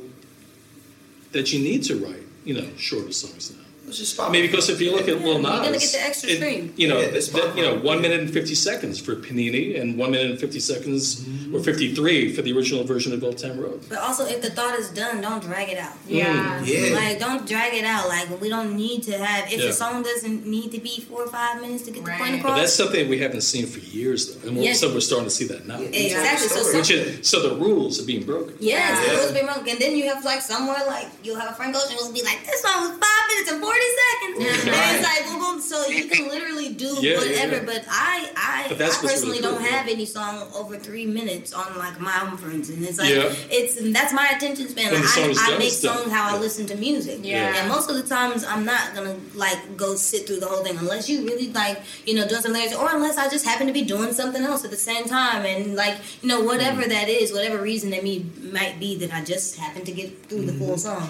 [1.33, 3.62] that you need to write, you know, shorter songs now?
[3.87, 6.01] It's just I mean, because if you look at Lil Nas, You're gonna get the
[6.01, 6.73] extra it- stream.
[6.77, 9.97] you know, Yeah, it's that- you know, one minute and fifty seconds for Panini, and
[9.97, 11.61] one minute and fifty seconds or mm-hmm.
[11.63, 13.81] fifty-three for the original version of Old Town Road.
[13.89, 15.93] But also, if the thought is done, don't drag it out.
[16.07, 16.09] Mm.
[16.09, 16.95] yeah Yeah.
[16.95, 18.07] Like, don't drag it out.
[18.07, 19.51] Like, we don't need to have.
[19.51, 19.67] If Yeah.
[19.67, 22.29] the song doesn't need to be four or five minutes to get the point But
[22.31, 24.79] But across, that's something we haven't seen for years, though, and all of a Yes.
[24.79, 25.79] sudden we're starting to see that now.
[25.81, 26.47] exactly.
[26.47, 28.55] So, some, Which is so the rules are being broken.
[28.59, 29.13] yes, Yeah.
[29.13, 29.67] it was been wrong.
[29.69, 32.39] And then you have like somewhere like you'll have a Frank Ocean will be like,
[32.45, 34.65] this song was five minutes and forty seconds.
[34.65, 37.55] And it's like, well, boom, so you can literally do Yeah, yeah, whatever.
[37.57, 37.63] yeah.
[37.65, 39.69] But I, I, But I personally really cool, don't yeah.
[39.69, 42.87] have any song over three minutes on like my own, for instance.
[42.87, 43.33] It's like Yeah.
[43.49, 44.93] it's that's my attention span.
[44.93, 45.97] Like, I, I make it's done.
[45.97, 47.19] songs how I listen to music.
[47.23, 47.55] Yeah.
[47.57, 50.77] And most of the times, I'm not gonna like go sit through the whole thing
[50.77, 53.73] unless you really like you know doing some lyrics, or unless I just happen to
[53.73, 56.89] be doing something else at the same time, and like you know whatever Mm.
[56.89, 60.45] that is, whatever reason that me might be that I just happen to get through
[60.45, 60.65] the Mm-hmm.
[60.65, 61.09] full song.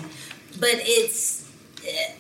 [0.59, 1.42] But it's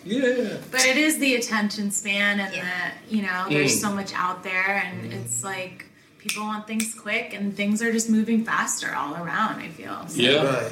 [0.05, 0.57] Yeah.
[0.71, 3.81] But it is the attention span and the, you know, there's Mm.
[3.81, 5.85] so much out there and it's like
[6.17, 10.05] people want things quick and things are just moving faster all around, I feel.
[10.07, 10.21] So.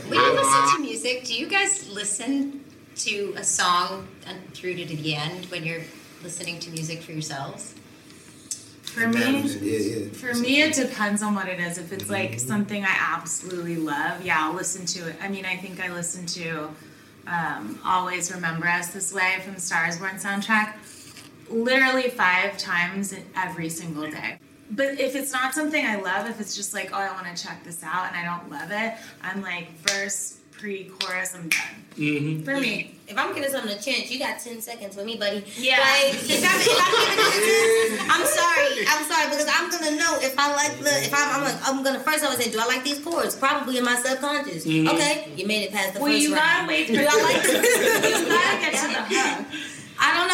[0.08, 2.64] When you listen to music, do you guys listen
[2.98, 5.84] to a song and through to the end when you're
[6.24, 7.74] listening to music for yourselves?
[8.84, 9.48] For me,
[10.10, 11.78] for me, it depends on what it is.
[11.78, 15.16] If it's like something I absolutely love, yeah, I'll listen to it.
[15.22, 16.68] I mean, I think I listen to
[17.28, 20.76] um, "Always Remember Us This Way" from Stars Born soundtrack
[21.50, 24.40] literally five times every single day.
[24.72, 27.44] But if it's not something I love, if it's just like, oh, I want to
[27.44, 31.60] check this out and I don't love it, I'm like verse, pre-chorus, I'm done.
[31.98, 32.44] Mm-hmm.
[32.44, 32.96] For me.
[33.08, 35.44] If I'm giving something a chance, you got ten seconds with me, buddy.
[35.58, 35.80] Yeah.
[35.84, 38.88] Like if I'm, if I'm giving it a chance, I'm sorry.
[38.88, 41.84] I'm sorry because I'm gonna know if I like the if I'm I'm, gonna- I'm
[41.84, 43.36] gonna first I would say, do I like these chords?
[43.36, 44.66] Probably in my subconscious.
[44.66, 44.88] Mhm.
[44.94, 46.68] Okay, you made it past the Well, first you round.
[46.68, 48.22] gotta wait Do for- I like this?
[48.22, 49.46] You gotta get to the hook.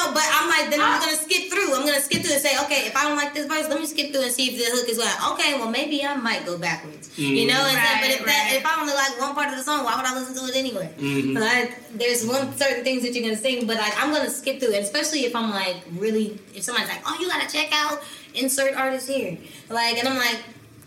[0.08, 1.76] I don't know, but I'm like, then I'm gonna skip through.
[1.76, 3.86] I'm gonna skip through and say, okay, if I don't like this verse, let me
[3.86, 6.58] skip through and see if the hook is like, okay, well maybe I might go
[6.58, 7.12] backwards.
[7.18, 9.64] You know, and then, but if that if I only like one part of the
[9.64, 10.90] song, why would I listen to it anyway?
[10.98, 11.38] Mhm.
[11.40, 14.74] Like, there's one certain things that you're gonna sing, but like I'm gonna skip through,
[14.74, 18.02] and especially if I'm like really, if somebody's like, oh, you gotta check out
[18.34, 19.38] insert artist here,
[19.70, 20.40] like, and I'm like.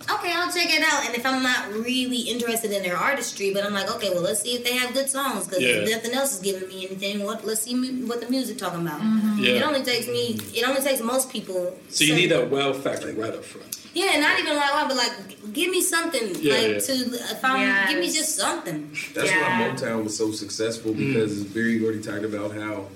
[0.08, 1.06] Okay, I'll check it out.
[1.06, 4.40] And if I'm not really interested in their artistry, but I'm like, okay, well, let's
[4.40, 5.84] see if they have good songs because Yeah.
[5.84, 7.24] nothing else is giving me anything.
[7.24, 7.44] What?
[7.44, 9.00] Let's see mu- what the music talking about.
[9.00, 9.38] Mm-hmm.
[9.40, 9.50] Yeah.
[9.52, 10.38] It only takes me.
[10.54, 11.76] It only takes most people.
[11.90, 13.78] So you need that wow factor right up front.
[13.92, 16.36] Yeah, not even like wow, but like, give me something.
[16.36, 16.78] Yeah, like yeah.
[16.78, 18.88] to if I'm, give me just something.
[19.14, 21.12] That's why Motown was so successful mm-hmm.
[21.12, 22.86] because Berry Gordy talked about how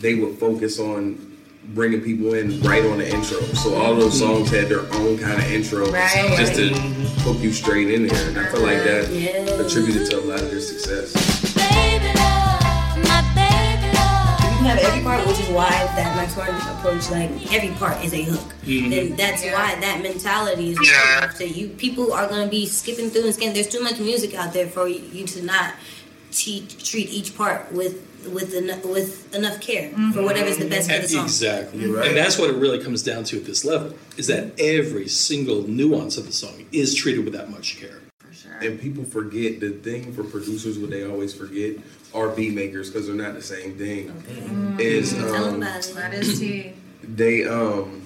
[0.00, 1.27] they would focus on
[1.68, 3.40] bringing people in right on the intro.
[3.54, 6.34] So all those songs had their own kind of intro Right.
[6.38, 6.68] just to
[7.24, 8.28] hook you straight in there.
[8.28, 9.64] And I feel like that Yeah.
[9.64, 11.12] attributed to a lot of their success.
[14.60, 18.12] You have every part, which is why that Max Martin approach, like every part is
[18.14, 18.54] a hook.
[18.66, 18.98] Mhm.
[19.10, 21.36] And that's why that mentality is important.
[21.36, 23.54] So you people are gonna be skipping through and scanning.
[23.54, 25.74] There's too much music out there for you to not
[26.32, 27.94] te- treat each part with
[28.32, 31.24] with enough with enough care for whatever's the best for the song.
[31.24, 31.80] Exactly.
[31.80, 32.08] You're right.
[32.08, 35.62] And that's what it really comes down to at this level is that every single
[35.62, 38.00] nuance of the song is treated with that much care.
[38.60, 41.76] And people forget the thing for producers, what they always forget,
[42.12, 44.08] are beat makers because they're not the same thing.
[44.80, 46.72] Is um, That is tea.
[47.02, 48.02] they um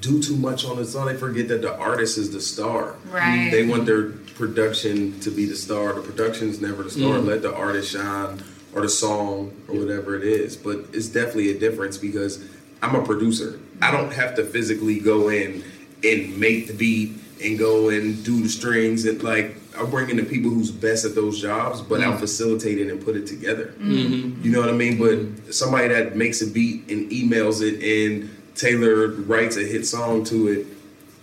[0.00, 1.06] do too much on the song.
[1.06, 2.96] They forget that the artist is the star.
[3.10, 3.50] Right.
[3.50, 5.92] They want their production to be the star.
[5.94, 7.18] The production's never the star.
[7.18, 7.26] Mm.
[7.26, 8.42] Let the artist shine
[8.74, 10.56] or the song or whatever it is.
[10.56, 12.44] But it's definitely a difference because
[12.82, 13.58] I'm a producer.
[13.82, 15.64] I don't have to physically go in
[16.04, 17.12] and make the beat
[17.42, 21.04] and go and do the strings and like I bring in the people who's best
[21.04, 22.20] at those jobs, but I'll Mm.
[22.20, 23.72] facilitate it and put it together.
[23.80, 24.44] Mhm.
[24.44, 24.98] You know what I mean?
[24.98, 30.24] But somebody that makes a beat and emails it and Taylor writes a hit song
[30.24, 30.66] to it,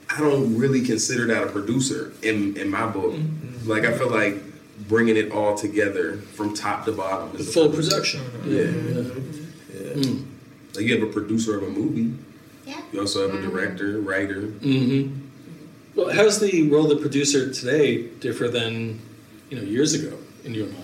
[0.09, 3.13] I don't really consider that a producer in in my book.
[3.13, 3.69] Mm-hmm.
[3.69, 4.41] Like I feel like
[4.87, 7.89] bringing it all together from top to bottom is The a full producer.
[7.91, 8.21] production.
[8.45, 9.93] Yeah.
[9.93, 10.25] Mm.
[10.75, 12.13] Like you have a producer of a movie.
[12.65, 12.81] Yeah.
[12.91, 14.41] You also have a director, writer.
[14.43, 15.25] Mm-hmm.
[15.95, 18.99] Well, how's the role of the producer today differ than
[19.49, 20.83] you know years ago in your mind?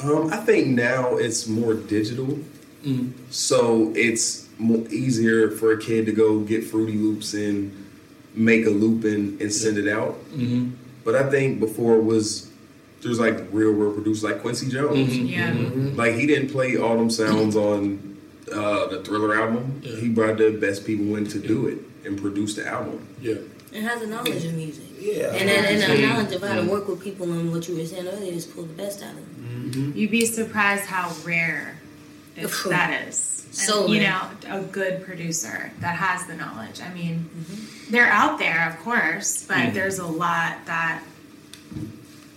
[0.00, 2.38] Um, I think now it's more digital,
[2.84, 3.12] Mm.
[3.30, 7.72] so it's more easier for a kid to go get Fruity Loops and
[8.34, 10.14] make a loop and, and send it out.
[10.32, 10.70] Mm-hmm.
[11.02, 12.50] But I think before it was
[13.04, 15.10] there's like real world producers like Quincy Jones.
[15.12, 15.30] Mhm.
[15.30, 15.50] Yeah.
[15.52, 15.96] Mm-hmm.
[15.96, 18.16] Like he didn't play all them sounds on
[18.52, 19.80] uh, the Thriller album.
[19.84, 23.06] He brought the best people in to do it and produce the album.
[23.20, 23.34] Yeah.
[23.72, 24.84] It has a knowledge of music.
[25.00, 25.34] Yeah.
[25.34, 26.08] And, then and a Mhm.
[26.08, 26.68] knowledge of how to Mhm.
[26.68, 29.72] work with people and what you were saying earlier is pull the best out of
[29.72, 29.92] them.
[29.96, 31.76] You'd be surprised how rare
[32.36, 32.70] it, Phew.
[32.70, 33.42] that is.
[33.46, 34.20] And, So you rare.
[34.48, 36.80] know, a good producer that has the knowledge.
[36.80, 37.28] I mean,
[37.90, 39.74] they're out there, of course, but Mhm.
[39.74, 41.02] there's a lot that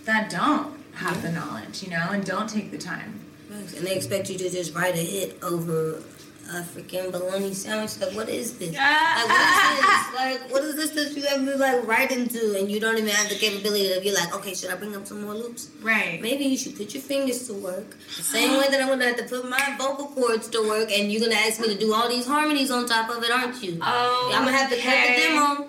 [0.08, 3.20] that don't have the knowledge, you know, and don't take the time.
[3.50, 6.02] And they expect you to just write a hit over
[6.48, 8.00] a freaking bologna sandwich.
[8.00, 8.74] Like, what is this?
[8.74, 10.14] Like, what is this?
[10.14, 13.10] Like, what is this that you have to like write into, and you don't even
[13.10, 15.68] have the capability of you're like, okay, should I bring up some more loops?
[15.82, 16.22] Right.
[16.22, 17.90] Maybe you should put your fingers to work.
[18.16, 21.12] The same way that I'm gonna have to put my vocal cords to work, and
[21.12, 23.78] you're gonna ask me to do all these harmonies on top of it, aren't you?
[23.82, 25.68] Oh, I'm gonna have to cut the demo.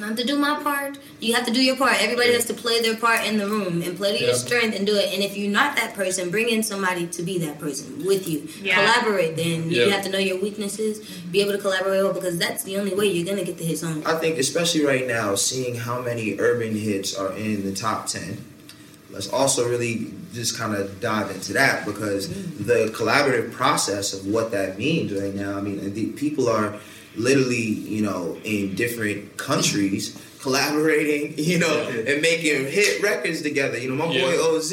[0.00, 0.98] I have to do my part.
[1.20, 2.02] You have to do your part.
[2.02, 4.86] Everybody has to play their part in the room and play to your strength and
[4.86, 5.12] do it.
[5.12, 8.48] And if you're not that person, bring in somebody to be that person with you.
[8.62, 8.76] Yeah.
[8.76, 9.36] Collaborate.
[9.36, 12.78] Then you have to know your weaknesses, be able to collaborate well because that's the
[12.78, 14.02] only way you're gonna get the hit song.
[14.06, 18.42] I think, especially right now, seeing how many urban hits are in the top 10,
[19.10, 22.66] let's also really just kind of dive into that because mm.
[22.66, 26.78] the collaborative process of what that means right now, I mean, the people are
[27.16, 33.78] literally, you know, in different countries collaborating, you know, and making hit records together.
[33.78, 34.72] You know, my boy OZ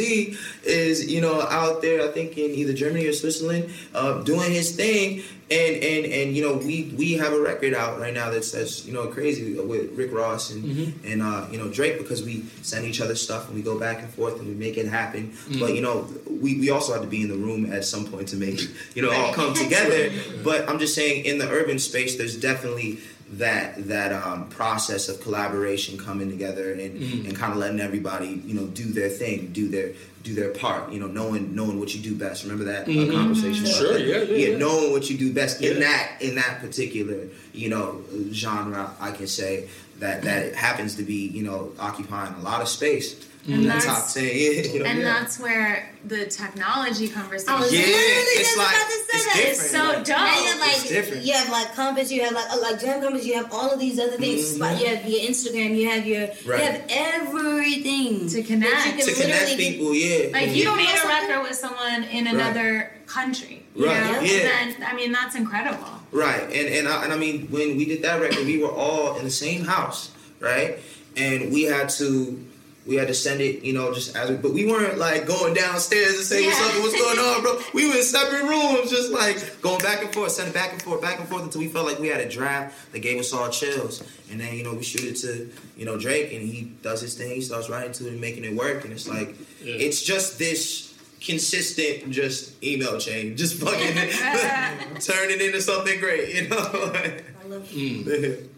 [0.64, 4.76] is, you know, out there, I think in either Germany or Switzerland, uh, doing his
[4.76, 5.24] thing.
[5.52, 8.86] And, and and you know we we have a record out right now that's that's
[8.86, 10.94] you know crazy with Rick Ross and Mhm.
[11.12, 13.98] and uh, you know Drake because we send each other stuff and we go back
[14.04, 15.34] and forth and we make it happen.
[15.50, 15.60] Mhm.
[15.60, 18.28] But you know we, we also have to be in the room at some point
[18.28, 20.12] to make it you know all come together.
[20.44, 23.00] But I'm just saying in the urban space there's definitely
[23.34, 27.26] that that um, process of collaboration coming together and, Mhm.
[27.28, 29.92] and kind of letting everybody you know do their thing, do their
[30.24, 30.92] do their part.
[30.92, 32.44] You know, knowing knowing what you do best.
[32.44, 33.12] Remember that uh, Mhm.
[33.14, 33.66] conversation?
[33.66, 34.02] Sure, that?
[34.06, 34.58] yeah, yeah, yeah.
[34.58, 38.02] knowing what you do best in that in that particular you know
[38.32, 38.92] genre.
[39.00, 39.68] I can say
[40.00, 43.16] that that happens to be you know occupying a lot of space
[43.54, 44.24] And the that's- top ten.
[44.26, 45.04] you and yeah.
[45.06, 47.54] that's where the technology conversation.
[47.54, 49.36] I was Yeah, literally it's like- about to say it's that.
[49.36, 49.50] different.
[49.50, 50.08] It's so dope.
[50.08, 51.26] Now you have like It's different.
[51.26, 53.80] you have like compass, you have like uh, like jam compass, you have all of
[53.80, 54.42] these other things.
[54.52, 54.56] Mhm.
[54.56, 56.60] Spot- You have your Instagram, you have your Right.
[56.60, 58.72] you have everything to connect.
[58.72, 59.94] that you can to connect literally people.
[59.96, 60.54] Yeah, Like yeah.
[60.72, 62.34] you made a record with someone in Right.
[62.36, 63.64] another country.
[63.76, 64.22] You Right, know?
[64.22, 64.44] yeah.
[64.44, 65.88] Then I mean that's incredible.
[66.12, 69.18] Right, and and I, and I mean when we did that record, we were all
[69.18, 70.80] in the same house, right?
[71.16, 72.44] And we had to
[72.90, 75.54] we had to send it, you know, just as we, but we weren't like going
[75.54, 77.60] downstairs and saying what's up, what's going on, bro.
[77.72, 81.00] We were in separate rooms, just like going back and forth, sending back and forth,
[81.00, 83.48] back and forth until we felt like we had a draft that gave us all
[83.50, 84.02] chills.
[84.32, 87.14] And then you know we shoot it to you know Drake, and he does his
[87.16, 89.76] thing, he starts writing to it and making it work, and it's like Yeah.
[89.76, 90.88] it's just this
[91.22, 93.94] consistent just email chain, just fucking
[95.00, 96.58] turn it into something great, you know.
[96.66, 98.48] I love Mm.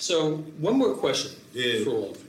[0.00, 1.82] So, one more question Yeah.
[1.84, 2.27] for all of you.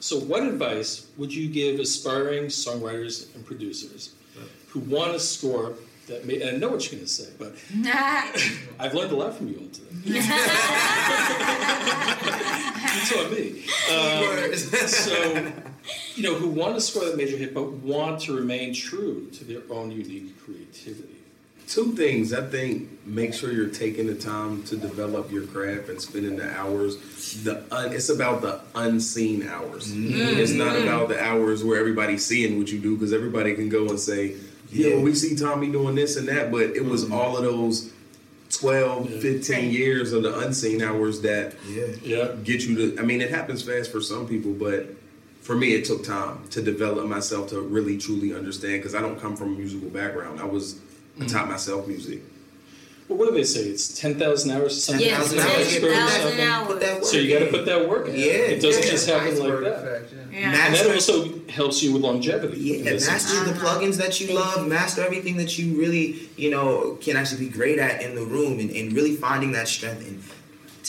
[0.00, 4.14] So, what advice would you give aspiring songwriters and producers
[4.68, 5.74] who want to score
[6.08, 6.24] that?
[6.26, 7.54] May, and I know what you're going to say, but
[8.78, 9.86] I've learned a lot from you all today.
[12.94, 13.64] you taught me.
[13.90, 14.54] Um,
[14.88, 15.52] so,
[16.14, 19.44] you know, who want to score that major hit, but want to remain true to
[19.44, 21.09] their own unique creativity.
[21.70, 22.32] Two things.
[22.32, 26.50] I think make sure you're taking the time to develop your craft and spending the
[26.58, 26.96] hours.
[27.44, 29.92] The un, it's about the unseen hours.
[29.92, 30.40] Mm-hmm.
[30.40, 33.88] It's not about the hours where everybody's seeing what you do because everybody can go
[33.88, 34.34] and say,
[34.72, 35.00] yeah, Yeah.
[35.00, 37.12] we see Tommy doing this and that, but it was mm-hmm.
[37.12, 37.92] all of those
[38.50, 41.86] 12, 15 years of the unseen hours that Yeah.
[42.02, 42.32] Yeah.
[42.42, 43.00] get you to.
[43.00, 44.88] I mean, it happens fast for some people, but
[45.40, 49.20] for me, it took time to develop myself to really truly understand because I don't
[49.20, 50.40] come from a musical background.
[50.40, 50.80] I was
[51.20, 52.22] I taught myself music.
[53.08, 53.62] Well, what do they say?
[53.62, 54.84] It's 10,000 hours?
[54.84, 55.74] Something Yeah, Thousand hours, that.
[55.74, 56.66] you put that- 10,000 hours.
[56.68, 58.14] put that work So you got to put that work in.
[58.14, 58.24] Yeah.
[58.24, 58.90] It doesn't Yeah.
[58.90, 59.84] just happen like that.
[59.84, 60.38] effect, yeah.
[60.38, 60.46] Yeah.
[60.46, 62.58] And that also helps you with longevity.
[62.60, 63.58] Yeah, in and this master instance.
[63.58, 63.80] the uh-huh.
[63.80, 67.80] plugins that you love, master everything that you really, you know, can actually be great
[67.80, 70.22] at in the room and, and really finding that strength and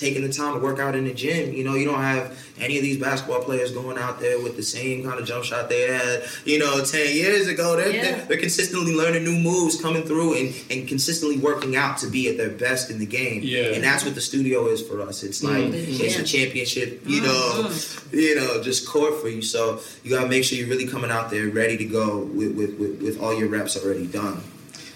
[0.02, 1.54] taking the time to work out in the gym.
[1.54, 4.64] You know, you don't have any of these basketball players going out there with the
[4.64, 7.76] same kind of jump shot they had, you know, 10 years ago.
[7.78, 8.02] They're, Yeah.
[8.02, 12.28] they're, they're consistently learning new moves, coming through and, and consistently working out to be
[12.30, 13.42] at their best in the game.
[13.44, 13.74] Yeah.
[13.76, 15.22] And that's what the studio is for us.
[15.24, 16.00] It's like, Mhm.
[16.00, 17.72] it's a championship, you know,
[18.12, 19.44] you know, just court for you.
[19.44, 22.74] So you gotta make sure you're really coming out there ready to go with, with,
[22.80, 24.42] with, with all your reps already done.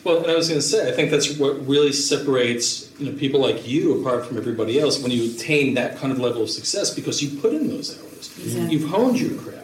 [0.05, 3.17] Well, and I was going to say, I think that's what really separates you know
[3.17, 6.49] people like you apart from everybody else when you attain that kind of level of
[6.51, 8.31] success because you put in those hours.
[8.37, 8.71] Exactly.
[8.71, 9.63] You've honed your craft.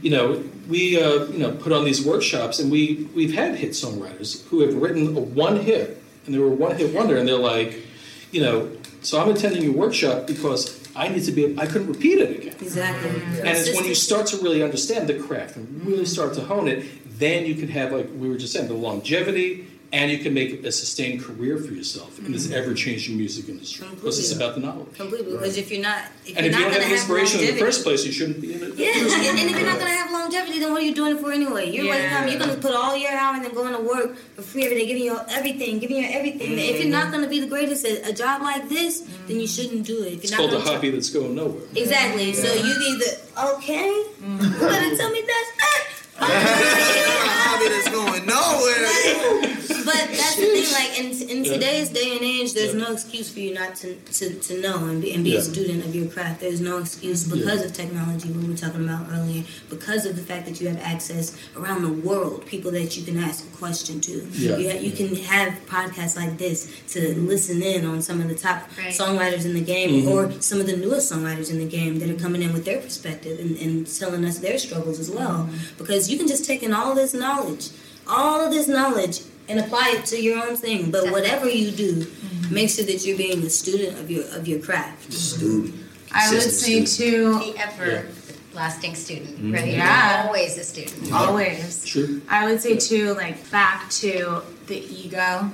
[0.00, 3.70] You know, we uh, you know put on these workshops, and we we've had hit
[3.70, 7.36] songwriters who have written a one hit, and they were one hit wonder, and they're
[7.36, 7.82] like,
[8.30, 8.70] you know,
[9.02, 12.54] so I'm attending your workshop because I need to be, I couldn't repeat it again.
[12.60, 13.10] Exactly.
[13.40, 16.68] And it's when you start to really understand the craft and really start to hone
[16.68, 16.86] it,
[17.18, 20.64] then you can have, like we were just saying, the longevity, and you can make
[20.64, 22.56] a sustained career for yourself in this mm-hmm.
[22.58, 24.92] ever-changing music industry because it's about the knowledge.
[24.94, 27.60] completely because if you're not if And you're if you don't have inspiration in the
[27.60, 28.74] first place, you shouldn't be in it.
[28.74, 31.20] Yeah, and, and if you're not gonna have longevity, then what are you doing it
[31.20, 31.70] for anyway?
[31.70, 32.24] You're um, Yeah.
[32.24, 32.28] wasting.
[32.30, 34.86] You're gonna put all your hour and then going to work for free every day,
[34.86, 36.58] giving you everything, giving you everything.
[36.58, 36.90] If you're mm-hmm.
[36.90, 39.54] not gonna be the greatest at a job like this, then you mm.
[39.54, 40.06] shouldn't do it.
[40.06, 41.62] If you're It's not called a try- hobby that's going nowhere.
[41.76, 42.32] Exactly.
[42.32, 43.10] So you either
[43.54, 43.90] okay,
[44.20, 44.42] mm.
[44.42, 45.50] you better tell me that's
[46.20, 49.73] hobby that's going nowhere.
[49.84, 51.52] But that's the thing, like in, in Yeah.
[51.54, 55.02] today's day and age, there's no excuse for you not to, to, to know and
[55.02, 55.38] be, and be Yeah.
[55.38, 56.40] a student of your craft.
[56.40, 60.46] There's no excuse because of technology, we were talking about earlier, because of the fact
[60.46, 64.12] that you have access around the world, people that you can ask a question to.
[64.32, 64.56] Yeah.
[64.56, 68.34] You, ha- you can have podcasts like this to listen in on some of the
[68.34, 70.10] top songwriters in the game Mhm.
[70.10, 72.80] or some of the newest songwriters in the game that are coming in with their
[72.80, 75.48] perspective and, and telling us their struggles as well.
[75.78, 77.68] Because you can just take in all this knowledge,
[78.06, 80.90] all of this knowledge, and apply it to your own thing.
[80.90, 82.54] But whatever you do, mm-hmm.
[82.54, 85.10] make sure that you're being a student of your of your craft.
[85.10, 85.12] Mm-hmm.
[85.12, 85.74] Student.
[86.12, 87.38] I would say too.
[87.38, 88.08] The ever
[88.54, 89.52] lasting student, Mhm.
[89.52, 89.66] right?
[89.66, 90.24] Yeah.
[90.26, 91.12] Always a student.
[91.12, 91.84] Always.
[91.84, 92.22] True.
[92.28, 95.50] I would say too, like back to the ego.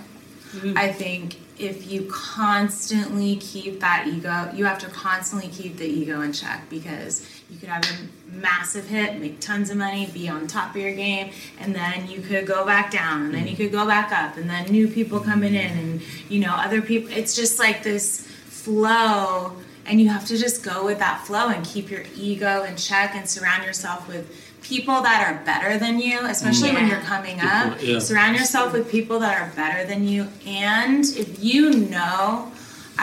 [0.55, 0.77] Mm-hmm.
[0.77, 6.21] I think if you constantly keep that ego, you have to constantly keep the ego
[6.23, 10.47] in check because you could have a massive hit, make tons of money, be on
[10.47, 13.73] top of your game, and then you could go back down, and then you could
[13.73, 17.11] go back up, and then new people coming in, and you know other people.
[17.13, 19.57] It's just like this flow,
[19.87, 23.15] and you have to just go with that flow and keep your ego in check
[23.15, 24.31] and surround yourself with
[24.63, 27.79] people that are better than you, especially when you're coming up.
[27.83, 27.99] Yeah.
[27.99, 30.29] Surround yourself with people that are better than you.
[30.47, 32.53] And if you know,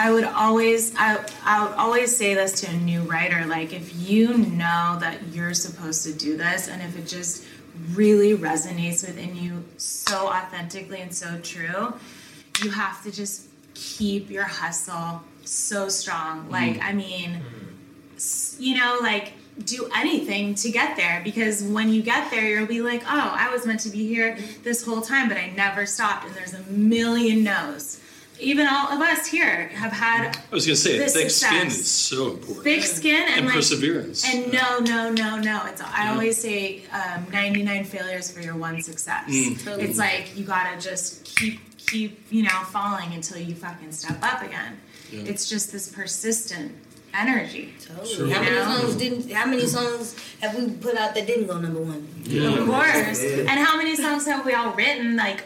[0.04, 1.08] I would always I,
[1.44, 5.54] I would always say this to a new writer, like if you know that you're
[5.54, 7.44] supposed to do this and if it just
[7.94, 11.94] really resonates within you so authentically and so true,
[12.62, 16.48] you have to just keep your hustle so strong.
[16.50, 16.84] Like, Mm.
[16.84, 17.40] I mean,
[18.16, 19.32] s- you know, like
[19.64, 23.50] do anything to get there because when you get there, you'll be like, oh, I
[23.50, 26.26] was meant to be here this whole time, but I never stopped.
[26.26, 27.98] And there's a million no's.
[28.40, 31.66] Even all of us here have had I was going to say, this thick skin
[31.66, 32.62] is so important.
[32.64, 34.24] thick skin and, And like, perseverance.
[34.24, 35.62] And no, no, no, no.
[35.66, 36.12] It's I Yeah.
[36.12, 39.28] always say um, 99 failures for your one success.
[39.28, 39.64] Mm.
[39.64, 39.84] Totally.
[39.84, 44.42] It's like you gotta just keep keep you know falling until you fucking step up
[44.42, 44.78] again.
[45.10, 45.22] Yeah.
[45.30, 46.72] It's just this persistent
[47.14, 47.72] energy.
[47.80, 48.30] Totally.
[48.30, 49.32] How many songs didn't?
[49.32, 52.06] How many songs have we put out that didn't go number one?
[52.26, 53.20] Of course.
[53.22, 55.16] And how many songs have we all written?
[55.16, 55.44] Like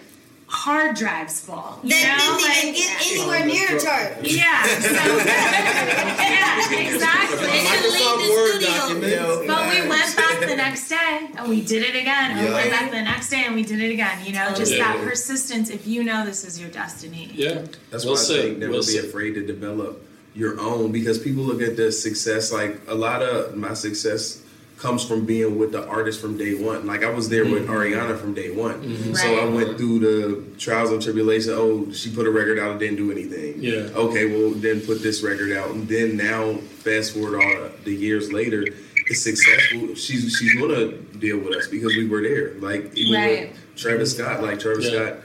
[0.53, 1.81] hard drives full.
[1.83, 2.37] You That know?
[2.39, 4.19] didn't even Like- get anywhere near a chart.
[4.23, 4.63] Yeah.
[4.85, 7.39] So, yeah, exactly.
[7.47, 9.47] They didn't leave the studio.
[9.47, 12.33] But we went back the next day and we did it again.
[12.33, 14.19] And we went back the next day and we did it again.
[14.27, 14.93] You know, just Yeah.
[14.93, 15.71] that persistence.
[15.71, 17.31] If you know this is your destiny.
[17.35, 17.63] Yeah.
[17.91, 19.05] That's Well why I said, think never well be said.
[19.07, 23.57] afraid to develop your own because people look at the success like a lot of
[23.57, 24.39] my success
[24.83, 26.85] comes from being with the artist from day one.
[26.89, 28.83] Like I was there with Ariana from day one.
[28.83, 29.17] Mhm.
[29.17, 31.51] So I went through the trials and tribulations.
[31.57, 33.63] Oh, she put a record out and didn't do anything.
[33.63, 33.89] Yeah.
[33.95, 35.71] Okay, well then put this record out.
[35.71, 38.67] And then now fast forward all the years later,
[39.07, 39.95] it's successful.
[39.95, 40.91] She's she's gonna
[41.27, 42.55] deal with us because we were there.
[42.59, 43.53] Like even Right.
[43.53, 44.91] with Travis Scott, like Travis Yeah.
[45.11, 45.17] Scott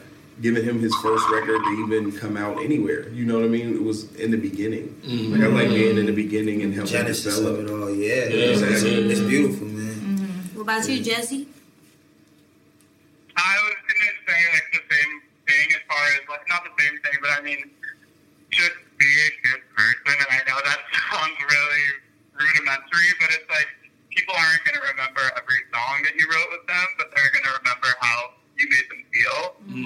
[0.42, 3.10] giving him his first record to even come out anywhere.
[3.10, 3.74] You know what I mean?
[3.76, 4.94] It was in the beginning.
[5.04, 5.32] Mhm.
[5.32, 8.30] Like I like being in the beginning and helping Genesis develop of it all, yeah.
[8.30, 9.98] Yeah, it's, it's beautiful, man.
[10.54, 11.48] What about you, Jesse?
[13.38, 15.14] I was gonna say like the same
[15.46, 17.70] thing as far as like not the same thing, but I mean
[18.50, 20.18] just be a good person.
[20.18, 20.80] And I know that
[21.14, 21.86] sounds really
[22.34, 23.70] rudimentary, but it's like
[24.10, 27.90] people aren't gonna remember every song that you wrote with them, but they're gonna remember
[28.02, 29.40] how you made them feel,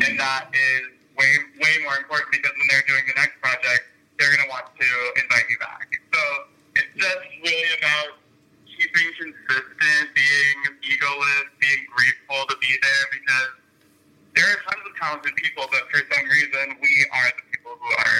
[0.07, 0.83] and that is
[1.17, 3.83] way way more important because when they're doing the next project,
[4.17, 4.87] they're gonna want to
[5.21, 5.87] invite you back.
[6.13, 6.21] So
[6.75, 8.15] it's just really about
[8.65, 10.57] keeping consistent, being
[10.87, 13.51] egoless, being grateful to be there because
[14.35, 17.91] there are tons of talented people, but for some reason we are the people who
[18.07, 18.19] are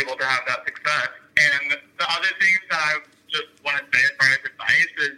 [0.00, 1.08] able to have that success.
[1.36, 2.92] And the other thing that I
[3.28, 5.16] just want to say as far as advice is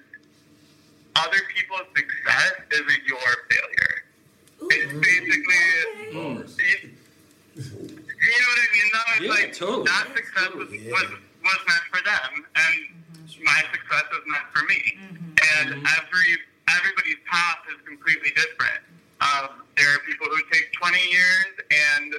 [1.17, 3.95] other people's success isn't your failure.
[4.75, 6.53] It's basically
[7.55, 8.89] you know what I mean?
[8.93, 9.85] Though it's Yeah, like totally.
[9.85, 11.09] that success was, was
[11.43, 12.75] was meant for them, and
[13.45, 14.81] my success was meant for me.
[15.59, 16.31] And every
[16.79, 18.81] everybody's path is completely different.
[19.21, 22.15] Um, there are people who take 20 years and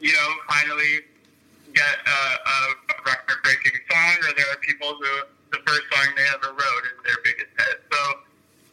[0.00, 1.02] you know finally
[1.74, 2.18] get a,
[2.48, 2.56] a
[3.04, 5.12] record-breaking song, or there are people who
[5.52, 7.82] the first song they ever wrote is their biggest hit.
[7.92, 7.98] So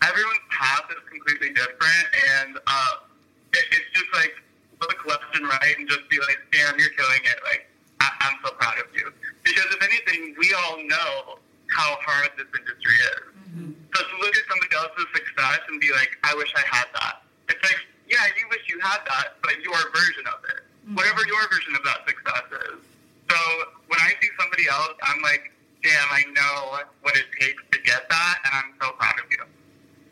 [0.05, 2.05] everyone's path is completely different,
[2.37, 2.93] and uh,
[3.53, 4.33] it, it's just like
[4.79, 7.67] put the question right and just be like, "Damn, you're killing it!" Like
[8.01, 9.11] I, I'm so proud of you.
[9.43, 11.37] Because if anything, we all know
[11.69, 13.75] how hard this industry is.
[13.91, 17.23] doesn't look at somebody else's success and be like, I wish I had that.
[17.49, 17.75] It's like,
[18.07, 20.63] yeah, you wish you had that, but your version of it.
[20.95, 22.79] Whatever your version of that success is.
[23.31, 23.37] So
[23.87, 25.51] when I see somebody else, I'm like,
[25.83, 29.43] damn, I know what it takes to get that, and I'm so proud of you.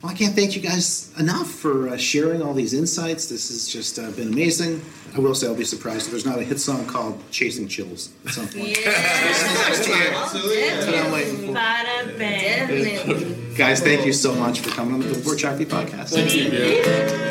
[0.02, 3.28] Well, I can't thank you guys enough for uh, sharing all these insights.
[3.28, 4.82] This has just uh, been amazing.
[5.16, 8.10] I will say I'll be surprised if there's not a hit song called "Chasing Chills"
[8.26, 8.78] at some point.
[8.84, 9.88] That's
[10.86, 11.54] what I'm waiting for.
[11.54, 11.92] Bada.
[13.58, 16.10] Guys, thank you so much for coming on the Billboard Chart podcast.
[16.10, 17.31] Thank you.